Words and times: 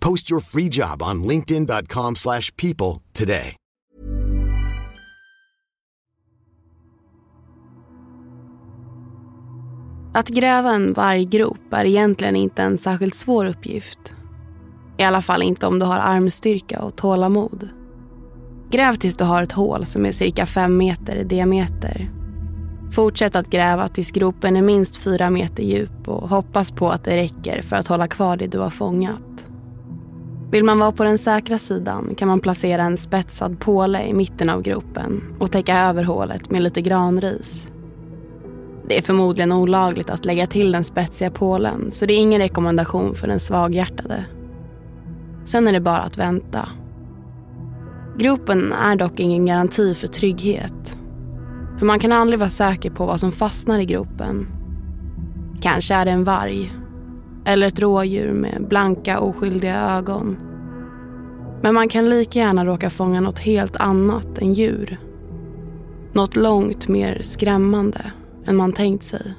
Post 0.00 0.30
your 0.30 0.40
free 0.40 0.68
job 0.68 1.02
on 1.02 1.22
linkedin.com/people 1.22 2.14
slash 2.14 2.56
people 2.56 3.02
today. 3.12 3.56
Att 10.14 10.28
gräva 10.28 10.70
en 10.70 10.92
varggrop 10.92 11.72
är 11.72 11.84
egentligen 11.84 12.36
inte 12.36 12.62
en 12.62 12.78
särskilt 12.78 13.14
svår 13.14 13.44
uppgift. 13.46 13.98
I 14.98 15.02
alla 15.02 15.22
fall 15.22 15.42
inte 15.42 15.66
om 15.66 15.78
du 15.78 15.86
har 15.86 15.98
armstyrka 15.98 16.82
och 16.82 16.96
tålamod. 16.96 17.68
Gräv 18.70 18.94
tills 18.94 19.16
du 19.16 19.24
har 19.24 19.42
ett 19.42 19.52
hål 19.52 19.86
som 19.86 20.06
är 20.06 20.12
cirka 20.12 20.46
fem 20.46 20.76
meter 20.76 21.16
i 21.16 21.24
diameter. 21.24 22.10
Fortsätt 22.92 23.36
att 23.36 23.50
gräva 23.50 23.88
tills 23.88 24.10
gropen 24.10 24.56
är 24.56 24.62
minst 24.62 24.96
fyra 24.96 25.30
meter 25.30 25.62
djup 25.62 26.08
och 26.08 26.28
hoppas 26.28 26.72
på 26.72 26.88
att 26.88 27.04
det 27.04 27.16
räcker 27.16 27.62
för 27.62 27.76
att 27.76 27.86
hålla 27.86 28.08
kvar 28.08 28.36
det 28.36 28.46
du 28.46 28.58
har 28.58 28.70
fångat. 28.70 29.47
Vill 30.50 30.64
man 30.64 30.78
vara 30.78 30.92
på 30.92 31.04
den 31.04 31.18
säkra 31.18 31.58
sidan 31.58 32.14
kan 32.14 32.28
man 32.28 32.40
placera 32.40 32.82
en 32.82 32.96
spetsad 32.96 33.60
påle 33.60 34.06
i 34.06 34.14
mitten 34.14 34.50
av 34.50 34.62
gropen 34.62 35.36
och 35.38 35.52
täcka 35.52 35.78
över 35.78 36.04
hålet 36.04 36.50
med 36.50 36.62
lite 36.62 36.80
granris. 36.80 37.68
Det 38.88 38.98
är 38.98 39.02
förmodligen 39.02 39.52
olagligt 39.52 40.10
att 40.10 40.24
lägga 40.24 40.46
till 40.46 40.72
den 40.72 40.84
spetsiga 40.84 41.30
pålen 41.30 41.90
så 41.90 42.06
det 42.06 42.14
är 42.14 42.18
ingen 42.18 42.40
rekommendation 42.40 43.14
för 43.14 43.28
den 43.28 43.40
svaghjärtade. 43.40 44.24
Sen 45.44 45.68
är 45.68 45.72
det 45.72 45.80
bara 45.80 46.00
att 46.00 46.18
vänta. 46.18 46.68
Gropen 48.18 48.72
är 48.72 48.96
dock 48.96 49.20
ingen 49.20 49.46
garanti 49.46 49.94
för 49.94 50.06
trygghet. 50.06 50.96
För 51.78 51.86
man 51.86 51.98
kan 51.98 52.12
aldrig 52.12 52.38
vara 52.38 52.50
säker 52.50 52.90
på 52.90 53.06
vad 53.06 53.20
som 53.20 53.32
fastnar 53.32 53.78
i 53.78 53.84
gropen. 53.84 54.46
Kanske 55.60 55.94
är 55.94 56.04
det 56.04 56.10
en 56.10 56.24
varg. 56.24 56.72
Eller 57.48 57.66
ett 57.66 57.80
rådjur 57.80 58.32
med 58.32 58.66
blanka 58.68 59.20
oskyldiga 59.20 59.96
ögon. 59.96 60.36
Men 61.62 61.74
man 61.74 61.88
kan 61.88 62.10
lika 62.10 62.38
gärna 62.38 62.66
råka 62.66 62.90
fånga 62.90 63.20
något 63.20 63.38
helt 63.38 63.76
annat 63.76 64.38
än 64.38 64.54
djur. 64.54 64.98
Något 66.12 66.36
långt 66.36 66.88
mer 66.88 67.20
skrämmande 67.22 68.12
än 68.46 68.56
man 68.56 68.72
tänkt 68.72 69.04
sig. 69.04 69.34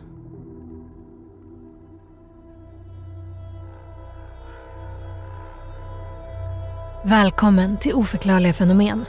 Välkommen 7.04 7.78
till 7.78 7.94
Oförklarliga 7.94 8.54
fenomen. 8.54 9.06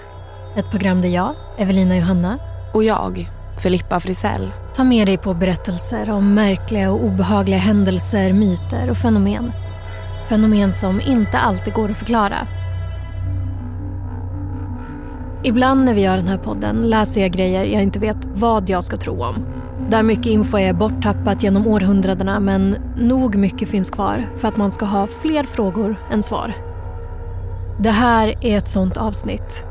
Ett 0.57 0.71
program 0.71 1.01
där 1.01 1.09
jag, 1.09 1.35
Evelina 1.59 1.97
Johanna 1.97 2.39
Och 2.75 2.85
jag, 2.85 3.31
Filippa 3.63 4.01
Frisell, 4.01 4.51
Ta 4.75 4.85
med 4.85 5.09
dig 5.09 5.19
på 5.19 5.35
berättelser 5.35 6.11
om 6.11 6.35
märkliga 6.35 6.93
och 6.93 7.05
obehagliga 7.05 7.59
händelser, 7.59 8.33
myter 8.33 8.91
och 8.91 8.97
fenomen. 8.97 9.53
Fenomen 10.29 10.73
som 10.73 11.01
inte 11.01 11.39
alltid 11.39 11.75
går 11.75 11.91
att 11.91 11.97
förklara. 11.97 12.47
Ibland 15.43 15.85
när 15.85 15.95
vi 15.95 16.01
gör 16.01 16.17
den 16.17 16.29
här 16.29 16.39
podden 16.39 16.91
läser 16.91 17.21
jag 17.21 17.31
grejer 17.31 17.65
jag 17.65 17.83
inte 17.83 17.99
vet 17.99 18.17
vad 18.25 18.71
jag 18.71 18.85
ska 18.85 18.97
tro 18.97 19.23
om. 19.23 19.47
Där 19.89 20.03
mycket 20.03 20.27
info 20.27 20.59
är 20.59 20.73
borttappat 20.73 21.43
genom 21.43 21.67
århundradena 21.67 22.41
men 22.41 22.77
nog 22.97 23.37
mycket 23.37 23.69
finns 23.69 23.91
kvar 23.91 24.27
för 24.37 24.49
att 24.49 24.57
man 24.57 24.71
ska 24.71 24.85
ha 24.85 25.07
fler 25.07 25.45
frågor 25.45 25.97
än 26.11 26.23
svar. 26.23 26.55
Det 27.81 27.91
här 27.91 28.35
är 28.41 28.59
ett 28.59 28.69
sånt 28.69 28.97
avsnitt. 28.97 29.65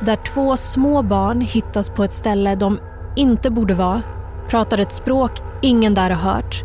Där 0.00 0.16
två 0.16 0.56
små 0.56 1.02
barn 1.02 1.40
hittas 1.40 1.90
på 1.90 2.04
ett 2.04 2.12
ställe 2.12 2.54
de 2.54 2.78
inte 3.18 3.50
borde 3.50 3.74
vara, 3.74 4.02
pratar 4.48 4.78
ett 4.78 4.92
språk 4.92 5.32
ingen 5.62 5.94
där 5.94 6.10
har 6.10 6.32
hört 6.32 6.64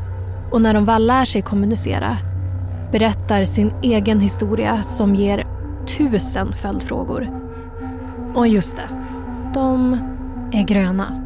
och 0.52 0.62
när 0.62 0.74
de 0.74 0.86
väl 0.86 1.08
lär 1.08 1.26
sig 1.26 1.42
kommunicera 1.42 2.18
berättar 2.92 3.46
sin 3.46 3.74
egen 3.82 4.20
historia 4.20 4.84
som 4.84 5.16
ger 5.16 5.48
tusen 5.98 6.54
följdfrågor. 6.54 7.30
Och 8.36 8.48
just 8.48 8.78
det, 8.78 8.90
de 9.54 9.98
är 10.52 10.64
gröna. 10.64 11.20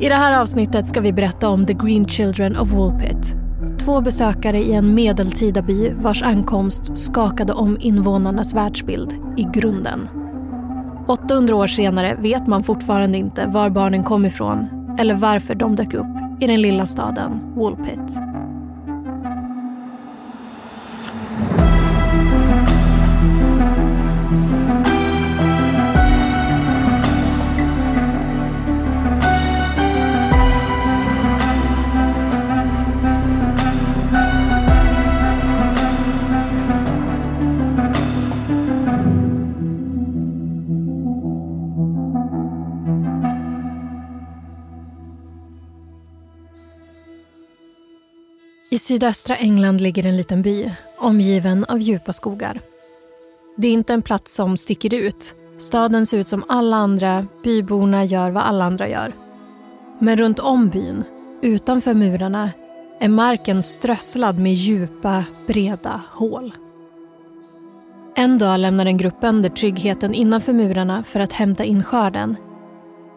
I 0.00 0.08
det 0.08 0.14
här 0.14 0.40
avsnittet 0.40 0.86
ska 0.86 1.00
vi 1.00 1.12
berätta 1.12 1.48
om 1.48 1.66
The 1.66 1.74
Green 1.74 2.04
Children 2.04 2.56
of 2.56 2.72
Woolpit. 2.72 3.34
Två 3.78 4.00
besökare 4.00 4.58
i 4.58 4.72
en 4.72 4.94
medeltida 4.94 5.62
by 5.62 5.92
vars 5.94 6.22
ankomst 6.22 6.98
skakade 6.98 7.52
om 7.52 7.76
invånarnas 7.80 8.54
världsbild 8.54 9.14
i 9.36 9.42
grunden. 9.52 10.19
800 11.06 11.56
år 11.56 11.66
senare 11.66 12.14
vet 12.14 12.46
man 12.46 12.62
fortfarande 12.62 13.18
inte 13.18 13.46
var 13.46 13.70
barnen 13.70 14.04
kom 14.04 14.26
ifrån 14.26 14.66
eller 14.98 15.14
varför 15.14 15.54
de 15.54 15.76
dök 15.76 15.94
upp 15.94 16.06
i 16.40 16.46
den 16.46 16.62
lilla 16.62 16.86
staden 16.86 17.40
Woolpit. 17.54 18.29
Sydöstra 48.90 49.36
England 49.36 49.80
ligger 49.80 50.06
en 50.06 50.16
liten 50.16 50.42
by, 50.42 50.70
omgiven 50.98 51.64
av 51.64 51.78
djupa 51.78 52.12
skogar. 52.12 52.60
Det 53.56 53.68
är 53.68 53.72
inte 53.72 53.92
en 53.92 54.02
plats 54.02 54.34
som 54.34 54.56
sticker 54.56 54.94
ut. 54.94 55.34
Staden 55.58 56.06
ser 56.06 56.18
ut 56.18 56.28
som 56.28 56.44
alla 56.48 56.76
andra, 56.76 57.26
byborna 57.42 58.04
gör 58.04 58.30
vad 58.30 58.42
alla 58.42 58.64
andra 58.64 58.88
gör. 58.88 59.12
Men 59.98 60.16
runt 60.16 60.38
om 60.38 60.68
byn, 60.68 61.04
utanför 61.42 61.94
murarna, 61.94 62.50
är 63.00 63.08
marken 63.08 63.62
strösslad 63.62 64.38
med 64.38 64.54
djupa, 64.54 65.24
breda 65.46 66.00
hål. 66.10 66.54
En 68.16 68.38
dag 68.38 68.60
lämnar 68.60 68.86
en 68.86 68.96
grupp 68.96 69.20
bönder 69.20 69.50
tryggheten 69.50 70.14
innanför 70.14 70.52
murarna 70.52 71.02
för 71.02 71.20
att 71.20 71.32
hämta 71.32 71.64
in 71.64 71.84
skörden. 71.84 72.36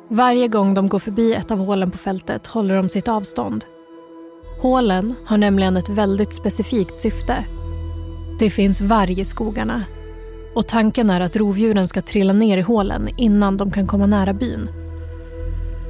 Varje 0.07 0.47
gång 0.47 0.73
de 0.73 0.87
går 0.87 0.99
förbi 0.99 1.33
ett 1.33 1.51
av 1.51 1.59
hålen 1.59 1.91
på 1.91 1.97
fältet 1.97 2.47
håller 2.47 2.75
de 2.75 2.89
sitt 2.89 3.07
avstånd 3.07 3.65
Hålen 4.63 5.15
har 5.25 5.37
nämligen 5.37 5.77
ett 5.77 5.89
väldigt 5.89 6.33
specifikt 6.33 6.97
syfte. 6.97 7.45
Det 8.39 8.49
finns 8.49 8.81
varg 8.81 9.19
i 9.19 9.25
skogarna. 9.25 9.83
och 10.55 10.67
tanken 10.67 11.09
är 11.09 11.21
att 11.21 11.35
rovdjuren 11.35 11.87
ska 11.87 12.01
trilla 12.01 12.33
ner 12.33 12.57
i 12.57 12.61
hålen 12.61 13.09
innan 13.17 13.57
de 13.57 13.71
kan 13.71 13.87
komma 13.87 14.05
nära 14.05 14.33
byn. 14.33 14.69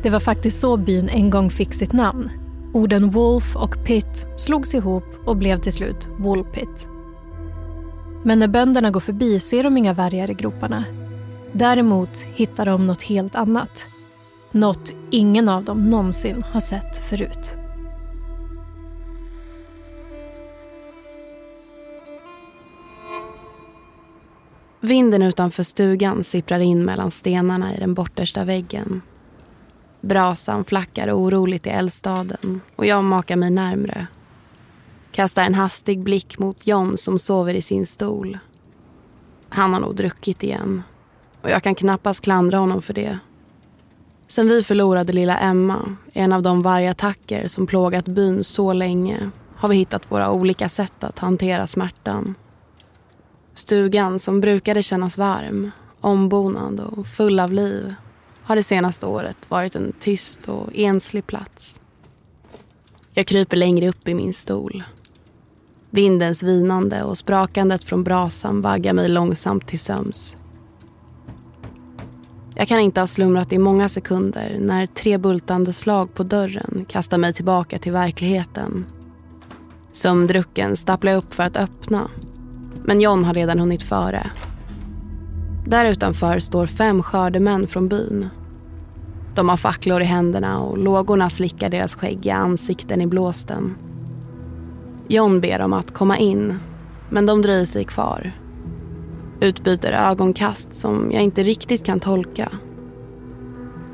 Det 0.04 0.10
var 0.10 0.20
faktiskt 0.20 0.60
så 0.60 0.78
byn 0.78 1.10
en 1.10 1.30
gång 1.30 1.50
fick 1.50 1.74
sitt 1.74 1.94
namn. 1.94 2.30
Orden 2.74 3.12
wolf 3.12 3.56
och 3.56 3.86
pit 3.86 4.28
slogs 4.38 4.74
ihop 4.76 5.06
och 5.26 5.38
blev 5.38 5.60
till 5.60 5.74
slut 5.74 6.10
Woolpit. 6.18 6.88
Men 8.24 8.40
när 8.40 8.48
bönderna 8.48 8.92
går 8.92 9.00
förbi 9.00 9.40
ser 9.40 9.64
de 9.64 9.78
inga 9.78 9.94
vargar 9.94 10.32
i 10.32 10.34
groparna. 10.34 10.84
Däremot 11.52 12.18
hittar 12.36 12.66
de 12.66 12.88
något 12.88 13.04
helt 13.04 13.36
annat. 13.36 13.86
Något 14.52 14.94
ingen 15.12 15.50
av 15.50 15.64
dem 15.64 15.90
någonsin 15.90 16.44
har 16.52 16.62
sett 16.62 16.98
förut. 16.98 17.63
Vinden 24.86 25.22
utanför 25.22 25.64
stugan 25.64 26.24
sipprar 26.24 26.60
in 26.60 26.86
mellan 26.86 27.12
stenarna 27.12 27.76
i 27.76 27.80
den 27.80 27.94
bortersta 27.94 28.46
väggen. 28.46 29.02
Brasan 30.02 30.66
flackar 30.66 31.12
oroligt 31.12 31.68
i 31.68 31.70
eldstaden 31.70 32.62
och 32.76 32.86
jag 32.86 33.04
makar 33.04 33.36
mig 33.36 33.50
närmre. 33.50 34.08
Kastar 35.12 35.44
en 35.44 35.54
hastig 35.54 36.00
blick 36.00 36.40
mot 36.40 36.68
John 36.68 36.98
som 36.98 37.20
sover 37.20 37.54
i 37.54 37.62
sin 37.62 37.86
stol. 37.86 38.38
Han 39.50 39.74
har 39.74 39.80
nog 39.80 39.96
druckit 39.96 40.44
igen 40.44 40.84
och 41.42 41.50
jag 41.50 41.64
kan 41.64 41.76
knappast 41.76 42.22
klandra 42.22 42.58
honom 42.58 42.82
för 42.82 42.94
det. 42.94 43.20
Sen 44.28 44.48
vi 44.48 44.64
förlorade 44.64 45.14
lilla 45.14 45.38
Emma, 45.38 45.98
en 46.14 46.34
av 46.34 46.42
de 46.42 46.62
vargattacker 46.62 47.48
som 47.48 47.68
plågat 47.68 48.06
byn 48.06 48.44
så 48.44 48.74
länge, 48.74 49.30
har 49.56 49.70
vi 49.70 49.76
hittat 49.76 50.12
våra 50.12 50.32
olika 50.32 50.70
sätt 50.70 51.04
att 51.04 51.20
hantera 51.20 51.68
smärtan. 51.68 52.36
Stugan 53.56 54.20
som 54.20 54.42
brukade 54.42 54.84
kännas 54.84 55.18
varm, 55.18 55.72
ombonad 56.02 56.80
och 56.80 57.08
full 57.08 57.40
av 57.40 57.54
liv 57.54 57.96
har 58.44 58.56
det 58.56 58.64
senaste 58.64 59.06
året 59.06 59.38
varit 59.48 59.76
en 59.76 59.94
tyst 60.00 60.50
och 60.50 60.70
enslig 60.74 61.28
plats. 61.28 61.82
Jag 63.14 63.28
kryper 63.28 63.58
längre 63.58 63.90
upp 63.90 64.08
i 64.08 64.14
min 64.14 64.34
stol. 64.34 64.84
Vindens 65.90 66.44
vinande 66.44 67.04
och 67.04 67.18
sprakandet 67.18 67.84
från 67.84 68.04
brasan 68.04 68.62
vaggar 68.62 68.94
mig 68.94 69.10
långsamt 69.10 69.68
till 69.68 69.80
söms. 69.80 70.38
Jag 72.56 72.68
kan 72.68 72.80
inte 72.80 73.00
ha 73.00 73.08
slumrat 73.08 73.54
i 73.54 73.58
många 73.58 73.90
sekunder 73.90 74.58
när 74.60 74.86
tre 74.86 75.18
bultande 75.18 75.74
slag 75.74 76.14
på 76.14 76.24
dörren 76.24 76.86
kastar 76.90 77.18
mig 77.18 77.34
tillbaka 77.34 77.80
till 77.80 77.92
verkligheten. 77.92 78.86
Sömndrucken 79.92 80.78
stapplar 80.78 81.12
jag 81.12 81.18
upp 81.18 81.34
för 81.34 81.44
att 81.44 81.58
öppna 81.58 82.10
men 82.86 83.02
John 83.02 83.26
har 83.26 83.34
redan 83.34 83.60
hunnit 83.60 83.84
före. 83.84 84.32
Där 85.68 85.86
utanför 85.86 86.40
står 86.40 86.66
fem 86.66 87.04
skördemän 87.04 87.68
från 87.68 87.88
byn. 87.88 88.30
De 89.36 89.50
har 89.50 89.58
facklor 89.58 90.02
i 90.02 90.06
händerna 90.06 90.60
och 90.60 90.78
lågorna 90.78 91.30
slickar 91.30 91.70
deras 91.70 91.96
skäggiga 91.96 92.36
ansikten 92.36 93.02
i 93.02 93.08
blåsten. 93.08 93.76
John 95.08 95.42
ber 95.42 95.60
dem 95.60 95.74
att 95.74 95.94
komma 95.94 96.18
in, 96.18 96.60
men 97.10 97.26
de 97.26 97.42
dröjer 97.42 97.66
sig 97.66 97.84
kvar. 97.84 98.32
Utbyter 99.40 99.92
ögonkast 99.92 100.76
som 100.76 101.12
jag 101.12 101.24
inte 101.24 101.44
riktigt 101.44 101.86
kan 101.86 102.00
tolka. 102.00 102.52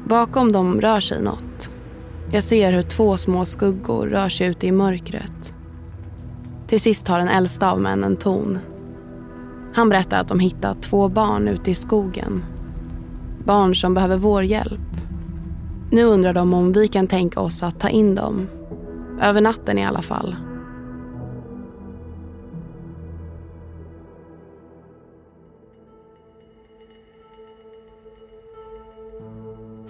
Bakom 0.05 0.51
dem 0.51 0.81
rör 0.81 0.99
sig 0.99 1.21
något. 1.21 1.69
Jag 2.31 2.43
ser 2.43 2.73
hur 2.73 2.81
två 2.81 3.17
små 3.17 3.45
skuggor 3.45 4.07
rör 4.07 4.29
sig 4.29 4.47
ute 4.47 4.67
i 4.67 4.71
mörkret. 4.71 5.53
Till 6.67 6.81
sist 6.81 7.07
har 7.07 7.19
den 7.19 7.27
äldsta 7.27 7.71
av 7.71 7.81
männen 7.81 8.15
ton 8.15 8.59
han 9.79 9.89
berättar 9.89 10.21
att 10.21 10.27
de 10.27 10.39
hittat 10.39 10.81
två 10.81 11.09
barn 11.09 11.47
ute 11.47 11.71
i 11.71 11.75
skogen. 11.75 12.43
Barn 13.45 13.75
som 13.75 13.93
behöver 13.93 14.17
vår 14.17 14.43
hjälp. 14.43 14.79
Nu 15.91 16.03
undrar 16.03 16.33
de 16.33 16.53
om 16.53 16.71
vi 16.71 16.87
kan 16.87 17.07
tänka 17.07 17.39
oss 17.39 17.63
att 17.63 17.79
ta 17.79 17.89
in 17.89 18.15
dem. 18.15 18.47
Över 19.21 19.41
natten 19.41 19.77
i 19.77 19.85
alla 19.85 20.01
fall. 20.01 20.35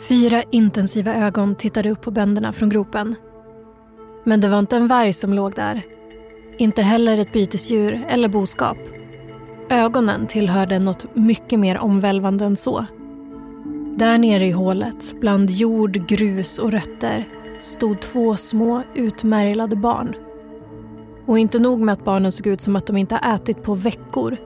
Fyra 0.09 0.43
intensiva 0.51 1.15
ögon 1.15 1.55
tittade 1.55 1.91
upp 1.91 2.01
på 2.01 2.11
bönderna 2.11 2.53
från 2.53 2.69
gropen. 2.69 3.15
Men 4.23 4.41
det 4.41 4.49
var 4.49 4.59
inte 4.59 4.75
en 4.75 4.87
varg 4.87 5.13
som 5.13 5.33
låg 5.33 5.55
där. 5.55 5.81
Inte 6.57 6.81
heller 6.81 7.17
ett 7.17 7.33
bytesdjur 7.33 8.05
eller 8.09 8.27
boskap. 8.29 8.77
Ögonen 9.71 10.27
tillhörde 10.27 10.79
något 10.79 11.15
mycket 11.15 11.59
mer 11.59 11.77
omvälvande 11.77 12.45
än 12.45 12.55
så. 12.55 12.85
Där 13.95 14.17
nere 14.17 14.45
i 14.45 14.51
hålet, 14.51 15.13
bland 15.19 15.49
jord, 15.49 16.07
grus 16.07 16.59
och 16.59 16.71
rötter, 16.71 17.27
stod 17.61 18.01
två 18.01 18.35
små 18.35 18.83
utmärglade 18.95 19.75
barn. 19.75 20.15
Och 21.25 21.39
inte 21.39 21.59
nog 21.59 21.79
med 21.79 21.93
att 21.93 22.05
barnen 22.05 22.31
såg 22.31 22.47
ut 22.47 22.61
som 22.61 22.75
att 22.75 22.87
de 22.87 22.97
inte 22.97 23.15
ätit 23.15 23.63
på 23.63 23.75
veckor. 23.75 24.37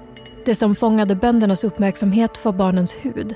Det 0.45 0.55
som 0.55 0.75
fångade 0.75 1.15
böndernas 1.15 1.63
uppmärksamhet 1.63 2.45
var 2.45 2.53
barnens 2.53 2.95
hud. 3.01 3.35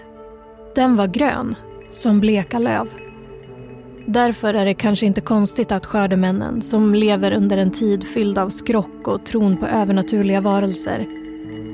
Den 0.76 0.96
var 0.96 1.08
grön, 1.08 1.56
som 1.92 2.20
bleka 2.20 2.60
löv. 2.60 2.88
Därför 4.06 4.54
är 4.54 4.66
det 4.66 4.74
kanske 4.74 5.06
inte 5.06 5.22
konstigt 5.22 5.72
att 5.72 5.86
skördemännen, 5.86 6.62
som 6.62 6.96
lever 6.96 7.32
under 7.32 7.58
en 7.58 7.72
tid 7.72 8.04
fylld 8.04 8.38
av 8.38 8.50
skrock 8.50 9.08
och 9.08 9.26
tron 9.26 9.58
på 9.58 9.66
övernaturliga 9.68 10.42
varelser, 10.42 11.06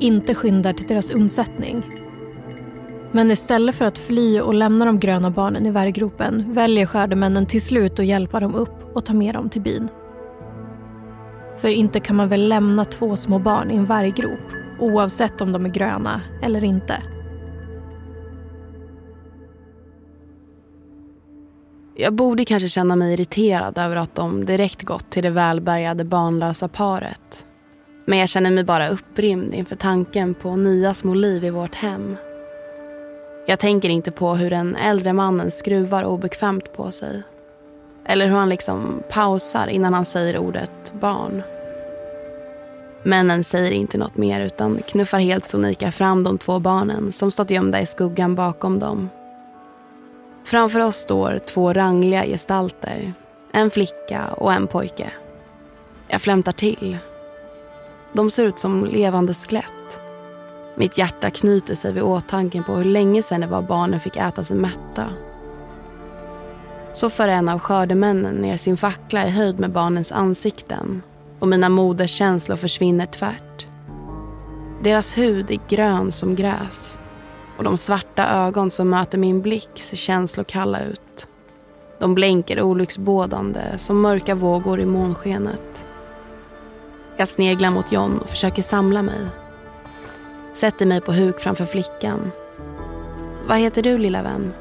inte 0.03 0.35
skyndar 0.35 0.73
till 0.73 0.87
deras 0.87 1.11
undsättning. 1.11 1.83
Men 3.11 3.31
istället 3.31 3.75
för 3.75 3.85
att 3.85 3.97
fly 3.97 4.39
och 4.39 4.53
lämna 4.53 4.85
de 4.85 4.99
gröna 4.99 5.31
barnen 5.31 5.65
i 5.65 5.71
värgropen 5.71 6.53
väljer 6.53 6.85
skördemännen 6.85 7.45
till 7.45 7.61
slut 7.61 7.99
att 7.99 8.05
hjälpa 8.05 8.39
dem 8.39 8.55
upp 8.55 8.95
och 8.95 9.05
ta 9.05 9.13
med 9.13 9.35
dem 9.35 9.49
till 9.49 9.61
byn. 9.61 9.89
För 11.57 11.67
inte 11.67 11.99
kan 11.99 12.15
man 12.15 12.29
väl 12.29 12.49
lämna 12.49 12.85
två 12.85 13.15
små 13.15 13.39
barn 13.39 13.71
i 13.71 13.75
en 13.75 13.85
varggrop 13.85 14.39
oavsett 14.79 15.41
om 15.41 15.51
de 15.51 15.65
är 15.65 15.69
gröna 15.69 16.21
eller 16.41 16.63
inte. 16.63 17.03
Jag 21.95 22.13
borde 22.13 22.45
kanske 22.45 22.69
känna 22.69 22.95
mig 22.95 23.13
irriterad 23.13 23.77
över 23.77 23.95
att 23.95 24.15
de 24.15 24.45
direkt 24.45 24.83
gått 24.83 25.09
till 25.09 25.23
det 25.23 25.29
välbärgade 25.29 26.05
barnlösa 26.05 26.67
paret 26.67 27.45
men 28.05 28.19
jag 28.19 28.29
känner 28.29 28.51
mig 28.51 28.63
bara 28.63 28.89
upprymd 28.89 29.53
inför 29.53 29.75
tanken 29.75 30.33
på 30.33 30.55
nya 30.55 30.93
små 30.93 31.13
liv 31.13 31.43
i 31.43 31.49
vårt 31.49 31.75
hem. 31.75 32.17
Jag 33.45 33.59
tänker 33.59 33.89
inte 33.89 34.11
på 34.11 34.35
hur 34.35 34.49
den 34.49 34.75
äldre 34.75 35.13
mannen 35.13 35.51
skruvar 35.51 36.03
obekvämt 36.03 36.73
på 36.73 36.91
sig. 36.91 37.23
Eller 38.05 38.27
hur 38.27 38.35
han 38.35 38.49
liksom 38.49 39.03
pausar 39.09 39.67
innan 39.67 39.93
han 39.93 40.05
säger 40.05 40.37
ordet 40.37 40.93
barn. 41.01 41.43
Männen 43.03 43.43
säger 43.43 43.71
inte 43.71 43.97
något 43.97 44.17
mer 44.17 44.41
utan 44.41 44.79
knuffar 44.87 45.19
helt 45.19 45.47
sonika 45.47 45.91
fram 45.91 46.23
de 46.23 46.37
två 46.37 46.59
barnen 46.59 47.11
som 47.11 47.31
stått 47.31 47.51
gömda 47.51 47.81
i 47.81 47.85
skuggan 47.85 48.35
bakom 48.35 48.79
dem. 48.79 49.09
Framför 50.45 50.79
oss 50.79 50.95
står 50.95 51.37
två 51.37 51.73
rangliga 51.73 52.25
gestalter. 52.25 53.13
En 53.51 53.69
flicka 53.69 54.27
och 54.37 54.53
en 54.53 54.67
pojke. 54.67 55.11
Jag 56.07 56.21
flämtar 56.21 56.51
till 56.51 56.97
de 58.13 58.31
ser 58.31 58.45
ut 58.45 58.59
som 58.59 58.85
levande 58.85 59.33
skelett. 59.33 59.99
Mitt 60.75 60.97
hjärta 60.97 61.29
knyter 61.29 61.75
sig 61.75 61.93
vid 61.93 62.03
åtanken 62.03 62.63
på 62.63 62.75
hur 62.75 62.85
länge 62.85 63.23
sedan 63.23 63.41
det 63.41 63.47
var 63.47 63.61
barnen 63.61 63.99
fick 63.99 64.15
äta 64.15 64.43
sig 64.43 64.55
mätta. 64.55 65.09
Så 66.93 67.09
för 67.09 67.27
en 67.27 67.49
av 67.49 67.59
skördemännen 67.59 68.35
ner 68.35 68.57
sin 68.57 68.77
fackla 68.77 69.27
i 69.27 69.29
höjd 69.29 69.59
med 69.59 69.71
barnens 69.71 70.11
ansikten 70.11 71.01
och 71.39 71.47
mina 71.47 71.69
moderskänslor 71.69 72.55
försvinner 72.55 73.05
tvärt. 73.05 73.67
Deras 74.83 75.17
hud 75.17 75.51
är 75.51 75.59
grön 75.69 76.11
som 76.11 76.35
gräs 76.35 76.99
och 77.57 77.63
de 77.63 77.77
svarta 77.77 78.27
ögon 78.27 78.71
som 78.71 78.89
möter 78.89 79.17
min 79.17 79.41
blick 79.41 79.69
ser 79.75 79.97
känslokalla 79.97 80.83
ut. 80.83 81.27
De 81.99 82.15
blänker 82.15 82.61
olycksbådande 82.61 83.61
som 83.77 84.01
mörka 84.01 84.35
vågor 84.35 84.79
i 84.79 84.85
månskenet. 84.85 85.85
Jag 87.17 87.27
sneglar 87.27 87.71
mot 87.71 87.91
John 87.91 88.19
och 88.19 88.29
försöker 88.29 88.61
samla 88.61 89.01
mig. 89.01 89.27
Sätter 90.53 90.85
mig 90.85 91.01
på 91.01 91.13
huk 91.13 91.39
framför 91.39 91.65
flickan. 91.65 92.31
Vad 93.47 93.57
heter 93.57 93.81
du 93.81 93.97
lilla 93.97 94.23
vän? 94.23 94.53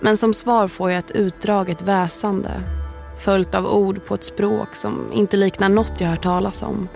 Men 0.00 0.16
som 0.16 0.34
svar 0.34 0.68
får 0.68 0.90
jag 0.90 0.98
ett 0.98 1.10
utdraget 1.10 1.82
väsande 1.82 2.50
följt 3.18 3.54
av 3.54 3.66
ord 3.66 4.04
på 4.04 4.14
ett 4.14 4.24
språk 4.24 4.74
som 4.74 5.12
inte 5.12 5.36
liknar 5.36 5.68
något 5.68 6.00
jag 6.00 6.08
hört 6.08 6.22
talas 6.22 6.62
om. 6.62 6.88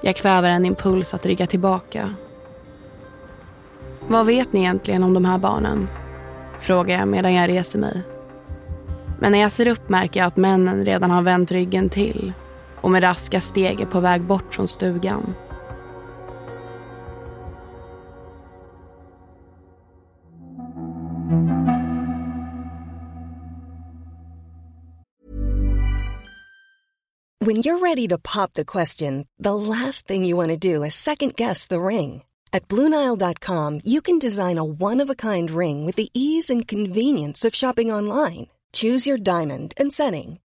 Jag 0.00 0.16
kväver 0.16 0.50
en 0.50 0.64
impuls 0.64 1.14
att 1.14 1.26
rygga 1.26 1.46
tillbaka. 1.46 2.14
Vad 4.08 4.26
vet 4.26 4.52
ni 4.52 4.60
egentligen 4.60 5.02
om 5.02 5.14
de 5.14 5.24
här 5.24 5.38
barnen? 5.38 5.88
Frågar 6.60 6.98
jag 6.98 7.08
medan 7.08 7.34
jag 7.34 7.48
reser 7.48 7.78
mig. 7.78 8.02
Men 9.20 9.32
när 9.32 9.38
jag 9.38 9.52
ser 9.52 9.68
upp 9.68 9.88
märker 9.88 10.20
jag 10.20 10.26
att 10.26 10.36
männen 10.36 10.84
redan 10.84 11.10
har 11.10 11.22
vänt 11.22 11.52
ryggen 11.52 11.88
till 11.88 12.32
och 12.86 12.92
med 12.92 13.02
raska 13.02 13.40
steg 13.40 13.80
är 13.80 13.86
på 13.86 14.00
väg 14.00 14.22
bort 14.22 14.54
från 14.54 14.68
stugan. 14.68 15.34
When 27.40 27.56
you're 27.56 27.78
ready 27.78 28.08
to 28.08 28.18
pop 28.18 28.52
the 28.52 28.64
question, 28.64 29.26
the 29.42 29.54
last 29.54 30.06
thing 30.06 30.24
you 30.24 30.36
want 30.36 30.50
to 30.50 30.74
do 30.74 30.84
is 30.84 30.94
second 30.94 31.34
guess 31.36 31.66
the 31.66 31.80
ring. 31.80 32.22
At 32.52 32.68
BlueNile.com 32.68 33.80
you 33.84 34.00
can 34.00 34.20
design 34.20 34.58
a 34.58 34.64
one-of-a-kind 34.64 35.50
ring 35.50 35.86
with 35.86 35.96
the 35.96 36.08
ease 36.14 36.52
and 36.54 36.68
convenience 36.68 37.48
of 37.48 37.54
shopping 37.54 37.94
online. 37.94 38.46
Choose 38.72 39.10
your 39.10 39.18
diamond 39.18 39.74
and 39.80 39.92
setting. 39.92 40.38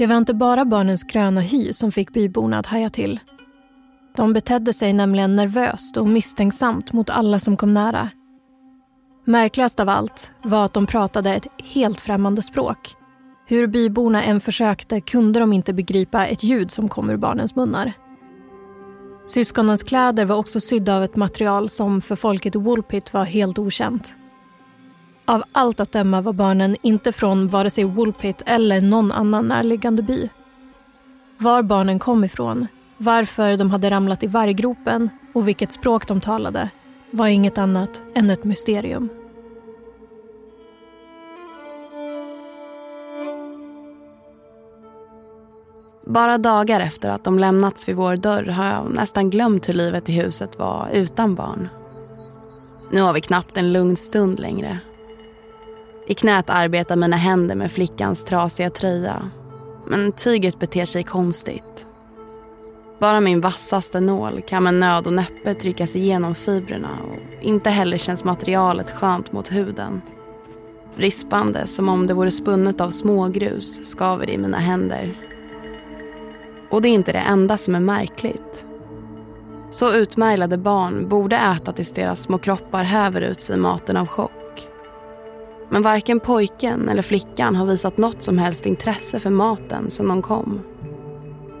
Det 0.00 0.06
var 0.06 0.16
inte 0.16 0.34
bara 0.34 0.64
barnens 0.64 1.04
gröna 1.04 1.40
hy 1.40 1.72
som 1.72 1.92
fick 1.92 2.12
byborna 2.12 2.58
att 2.58 2.66
haja 2.66 2.90
till. 2.90 3.20
De 4.16 4.32
betedde 4.32 4.72
sig 4.72 4.92
nämligen 4.92 5.36
nervöst 5.36 5.96
och 5.96 6.08
misstänksamt 6.08 6.92
mot 6.92 7.10
alla 7.10 7.38
som 7.38 7.56
kom 7.56 7.72
nära. 7.72 8.08
Märkligast 9.24 9.80
av 9.80 9.88
allt 9.88 10.32
var 10.42 10.64
att 10.64 10.74
de 10.74 10.86
pratade 10.86 11.34
ett 11.34 11.46
helt 11.74 12.00
främmande 12.00 12.42
språk. 12.42 12.78
Hur 13.46 13.66
byborna 13.66 14.24
än 14.24 14.40
försökte 14.40 15.00
kunde 15.00 15.40
de 15.40 15.52
inte 15.52 15.72
begripa 15.72 16.26
ett 16.26 16.42
ljud 16.42 16.70
som 16.70 16.88
kom 16.88 17.10
ur 17.10 17.16
barnens 17.16 17.56
munnar. 17.56 17.92
Syskonens 19.26 19.82
kläder 19.82 20.24
var 20.24 20.36
också 20.36 20.60
sydda 20.60 20.96
av 20.96 21.04
ett 21.04 21.16
material 21.16 21.68
som 21.68 22.00
för 22.00 22.16
folket 22.16 22.54
i 22.54 22.58
Woolpit 22.58 23.12
var 23.12 23.24
helt 23.24 23.58
okänt. 23.58 24.16
Av 25.30 25.42
allt 25.52 25.80
att 25.80 25.92
döma 25.92 26.20
var 26.20 26.32
barnen 26.32 26.76
inte 26.82 27.12
från 27.12 27.48
vare 27.48 27.70
sig 27.70 27.84
Woolpit 27.84 28.42
eller 28.46 28.80
någon 28.80 29.12
annan 29.12 29.48
närliggande 29.48 30.02
by. 30.02 30.28
Var 31.38 31.62
barnen 31.62 31.98
kom 31.98 32.24
ifrån, 32.24 32.66
varför 32.96 33.56
de 33.56 33.70
hade 33.70 33.90
ramlat 33.90 34.22
i 34.22 34.26
varggropen 34.26 35.08
och 35.34 35.48
vilket 35.48 35.72
språk 35.72 36.06
de 36.06 36.20
talade 36.20 36.70
var 37.10 37.26
inget 37.26 37.58
annat 37.58 38.02
än 38.14 38.30
ett 38.30 38.44
mysterium. 38.44 39.08
Bara 46.06 46.38
dagar 46.38 46.80
efter 46.80 47.10
att 47.10 47.24
de 47.24 47.38
lämnats 47.38 47.88
vid 47.88 47.96
vår 47.96 48.16
dörr 48.16 48.44
har 48.44 48.66
jag 48.66 48.90
nästan 48.90 49.30
glömt 49.30 49.68
hur 49.68 49.74
livet 49.74 50.08
i 50.08 50.12
huset 50.12 50.58
var 50.58 50.88
utan 50.92 51.34
barn. 51.34 51.68
Nu 52.90 53.00
har 53.00 53.12
vi 53.12 53.20
knappt 53.20 53.56
en 53.56 53.72
lugn 53.72 53.96
stund 53.96 54.40
längre. 54.40 54.78
I 56.06 56.14
knät 56.14 56.50
arbetar 56.50 56.96
mina 56.96 57.16
händer 57.16 57.54
med 57.54 57.72
flickans 57.72 58.24
trasiga 58.24 58.70
tröja. 58.70 59.30
Men 59.86 60.12
tyget 60.12 60.58
beter 60.58 60.84
sig 60.84 61.02
konstigt. 61.02 61.86
Bara 63.00 63.20
min 63.20 63.40
vassaste 63.40 64.00
nål 64.00 64.42
kan 64.42 64.62
med 64.62 64.74
nöd 64.74 65.06
och 65.06 65.12
näppe 65.12 65.54
trycka 65.54 65.86
sig 65.86 66.00
igenom 66.00 66.34
fibrerna 66.34 66.88
och 67.10 67.44
inte 67.44 67.70
heller 67.70 67.98
känns 67.98 68.24
materialet 68.24 68.90
skönt 68.90 69.32
mot 69.32 69.52
huden. 69.52 70.00
Rispande 70.96 71.66
som 71.66 71.88
om 71.88 72.06
det 72.06 72.14
vore 72.14 72.30
spunnet 72.30 72.80
av 72.80 72.90
smågrus 72.90 73.80
skaver 73.84 74.26
det 74.26 74.32
i 74.32 74.38
mina 74.38 74.58
händer. 74.58 75.18
Och 76.70 76.82
det 76.82 76.88
är 76.88 76.92
inte 76.92 77.12
det 77.12 77.18
enda 77.18 77.58
som 77.58 77.74
är 77.74 77.80
märkligt. 77.80 78.64
Så 79.70 79.94
utmärglade 79.94 80.58
barn 80.58 81.08
borde 81.08 81.36
äta 81.36 81.72
tills 81.72 81.92
deras 81.92 82.20
små 82.20 82.38
kroppar 82.38 82.84
häver 82.84 83.20
ut 83.20 83.40
sig 83.40 83.56
maten 83.56 83.96
av 83.96 84.06
chock. 84.06 84.39
Men 85.70 85.82
varken 85.82 86.20
pojken 86.20 86.88
eller 86.88 87.02
flickan 87.02 87.56
har 87.56 87.66
visat 87.66 87.98
något 87.98 88.22
som 88.22 88.38
helst 88.38 88.66
intresse 88.66 89.20
för 89.20 89.30
maten 89.30 89.90
sedan 89.90 90.08
de 90.08 90.22
kom. 90.22 90.60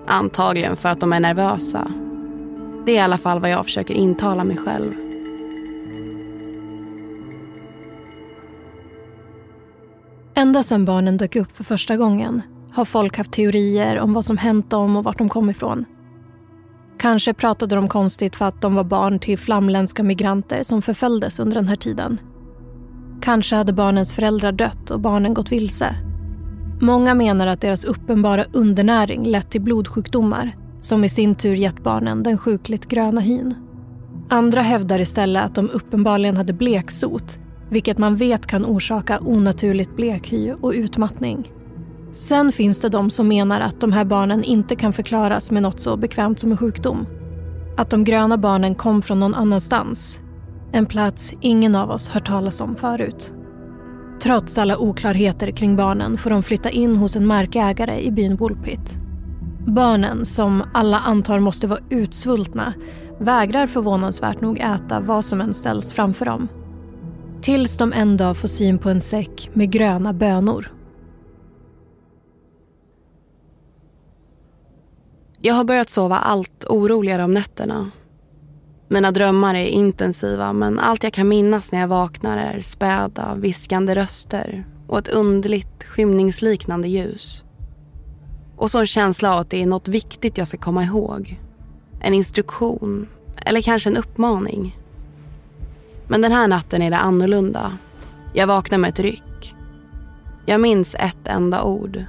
Antagligen 0.06 0.76
för 0.76 0.88
att 0.88 1.00
de 1.00 1.12
är 1.12 1.20
nervösa. 1.20 1.92
Det 2.86 2.92
är 2.92 2.96
i 2.96 3.00
alla 3.00 3.18
fall 3.18 3.40
vad 3.40 3.50
jag 3.50 3.64
försöker 3.64 3.94
intala 3.94 4.44
mig 4.44 4.56
själv. 4.56 4.92
Ända 10.34 10.62
sedan 10.62 10.84
barnen 10.84 11.16
dök 11.16 11.36
upp 11.36 11.56
för 11.56 11.64
första 11.64 11.96
gången 11.96 12.42
har 12.72 12.84
folk 12.84 13.16
haft 13.16 13.32
teorier 13.32 13.98
om 13.98 14.12
vad 14.12 14.24
som 14.24 14.36
hänt 14.36 14.70
dem 14.70 14.96
och 14.96 15.04
vart 15.04 15.18
de 15.18 15.28
kom 15.28 15.50
ifrån. 15.50 15.84
Kanske 16.98 17.34
pratade 17.34 17.74
de 17.74 17.88
konstigt 17.88 18.36
för 18.36 18.44
att 18.44 18.62
de 18.62 18.74
var 18.74 18.84
barn 18.84 19.18
till 19.18 19.38
flamländska 19.38 20.02
migranter 20.02 20.62
som 20.62 20.82
förföljdes 20.82 21.40
under 21.40 21.54
den 21.54 21.68
här 21.68 21.76
tiden. 21.76 22.18
Kanske 23.20 23.56
hade 23.56 23.72
barnens 23.72 24.12
föräldrar 24.12 24.52
dött 24.52 24.90
och 24.90 25.00
barnen 25.00 25.34
gått 25.34 25.52
vilse. 25.52 25.96
Många 26.80 27.14
menar 27.14 27.46
att 27.46 27.60
deras 27.60 27.84
uppenbara 27.84 28.44
undernäring 28.52 29.26
lett 29.26 29.50
till 29.50 29.60
blodsjukdomar 29.60 30.56
som 30.80 31.04
i 31.04 31.08
sin 31.08 31.34
tur 31.34 31.54
gett 31.54 31.82
barnen 31.82 32.22
den 32.22 32.38
sjukligt 32.38 32.88
gröna 32.88 33.20
hyn. 33.20 33.54
Andra 34.28 34.62
hävdar 34.62 35.00
istället 35.00 35.44
att 35.44 35.54
de 35.54 35.70
uppenbarligen 35.70 36.36
hade 36.36 36.52
bleksot 36.52 37.38
vilket 37.70 37.98
man 37.98 38.16
vet 38.16 38.46
kan 38.46 38.64
orsaka 38.64 39.20
onaturligt 39.20 39.96
blekhy 39.96 40.52
och 40.60 40.72
utmattning. 40.72 41.52
Sen 42.12 42.52
finns 42.52 42.80
det 42.80 42.88
de 42.88 43.10
som 43.10 43.28
menar 43.28 43.60
att 43.60 43.80
de 43.80 43.92
här 43.92 44.04
barnen 44.04 44.44
inte 44.44 44.76
kan 44.76 44.92
förklaras 44.92 45.50
med 45.50 45.62
något 45.62 45.80
så 45.80 45.96
bekvämt 45.96 46.38
som 46.38 46.50
en 46.50 46.56
sjukdom. 46.56 47.06
Att 47.76 47.90
de 47.90 48.04
gröna 48.04 48.38
barnen 48.38 48.74
kom 48.74 49.02
från 49.02 49.20
någon 49.20 49.34
annanstans. 49.34 50.20
En 50.72 50.86
plats 50.86 51.34
ingen 51.40 51.74
av 51.74 51.90
oss 51.90 52.08
hört 52.08 52.26
talas 52.26 52.60
om 52.60 52.76
förut. 52.76 53.34
Trots 54.22 54.58
alla 54.58 54.78
oklarheter 54.78 55.50
kring 55.50 55.76
barnen 55.76 56.16
får 56.16 56.30
de 56.30 56.42
flytta 56.42 56.70
in 56.70 56.96
hos 56.96 57.16
en 57.16 57.26
markägare 57.26 58.00
i 58.00 58.10
byn 58.10 58.36
Woolpit. 58.36 58.98
Barnen, 59.66 60.24
som 60.24 60.62
alla 60.74 60.98
antar 60.98 61.38
måste 61.38 61.66
vara 61.66 61.80
utsvultna, 61.90 62.74
vägrar 63.18 63.66
förvånansvärt 63.66 64.40
nog 64.40 64.58
äta 64.58 65.00
vad 65.00 65.24
som 65.24 65.40
än 65.40 65.54
ställs 65.54 65.92
framför 65.92 66.24
dem. 66.24 66.48
Tills 67.42 67.76
de 67.76 67.92
en 67.92 68.16
dag 68.16 68.36
får 68.36 68.48
syn 68.48 68.78
på 68.78 68.90
en 68.90 69.00
säck 69.00 69.50
med 69.52 69.70
gröna 69.70 70.12
bönor. 70.12 70.72
Jag 75.40 75.54
har 75.54 75.64
börjat 75.64 75.90
sova 75.90 76.16
allt 76.16 76.64
oroligare 76.68 77.24
om 77.24 77.34
nätterna. 77.34 77.90
Mina 78.92 79.10
drömmar 79.10 79.54
är 79.54 79.66
intensiva 79.66 80.52
men 80.52 80.78
allt 80.78 81.02
jag 81.02 81.12
kan 81.12 81.28
minnas 81.28 81.72
när 81.72 81.80
jag 81.80 81.88
vaknar 81.88 82.38
är 82.38 82.60
späda, 82.60 83.34
viskande 83.34 83.94
röster 83.94 84.64
och 84.86 84.98
ett 84.98 85.08
underligt 85.08 85.84
skymningsliknande 85.84 86.88
ljus. 86.88 87.44
Och 88.56 88.70
så 88.70 88.78
en 88.78 88.86
känsla 88.86 89.34
av 89.34 89.40
att 89.40 89.50
det 89.50 89.62
är 89.62 89.66
något 89.66 89.88
viktigt 89.88 90.38
jag 90.38 90.48
ska 90.48 90.58
komma 90.58 90.84
ihåg. 90.84 91.40
En 92.00 92.14
instruktion 92.14 93.08
eller 93.36 93.62
kanske 93.62 93.90
en 93.90 93.96
uppmaning. 93.96 94.78
Men 96.08 96.22
den 96.22 96.32
här 96.32 96.48
natten 96.48 96.82
är 96.82 96.90
det 96.90 96.96
annorlunda. 96.96 97.72
Jag 98.34 98.46
vaknar 98.46 98.78
med 98.78 98.90
ett 98.90 99.00
ryck. 99.00 99.54
Jag 100.46 100.60
minns 100.60 100.94
ett 100.94 101.28
enda 101.28 101.62
ord. 101.62 102.04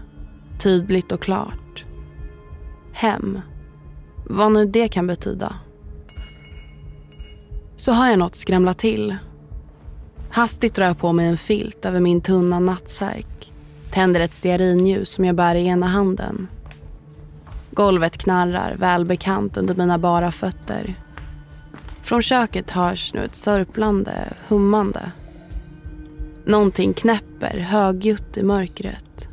Tydligt 0.60 1.12
och 1.12 1.22
klart. 1.22 1.86
Hem. 2.94 3.40
Vad 4.26 4.52
nu 4.52 4.66
det 4.66 4.88
kan 4.88 5.08
betyda 5.08 5.56
så 7.82 7.92
hör 7.92 8.10
jag 8.10 8.20
något 8.20 8.36
skramla 8.36 8.74
till. 8.74 9.16
Hastigt 10.30 10.76
drar 10.76 10.86
jag 10.86 10.98
på 10.98 11.14
mig 11.14 11.28
en 11.28 11.38
filt 11.38 11.86
över 11.86 12.00
min 12.00 12.22
tunna 12.22 12.60
nattsärk. 12.60 13.54
Tänder 13.92 14.20
ett 14.20 14.34
stearinljus 14.34 15.10
som 15.10 15.26
jag 15.26 15.36
bär 15.36 15.56
i 15.56 15.66
ena 15.66 15.88
handen. 15.88 16.48
Golvet 17.72 18.18
knarrar 18.18 18.76
välbekant 18.80 19.58
under 19.58 19.76
mina 19.76 19.98
bara 19.98 20.32
fötter. 20.32 20.96
Från 22.02 22.22
köket 22.22 22.72
hörs 22.72 23.14
nu 23.14 23.24
ett 23.24 23.36
sörplande, 23.36 24.34
hummande. 24.48 25.12
Någonting 26.46 26.94
knäpper 26.94 27.58
högljutt 27.58 28.38
i 28.38 28.44
mörkret. 28.44 29.28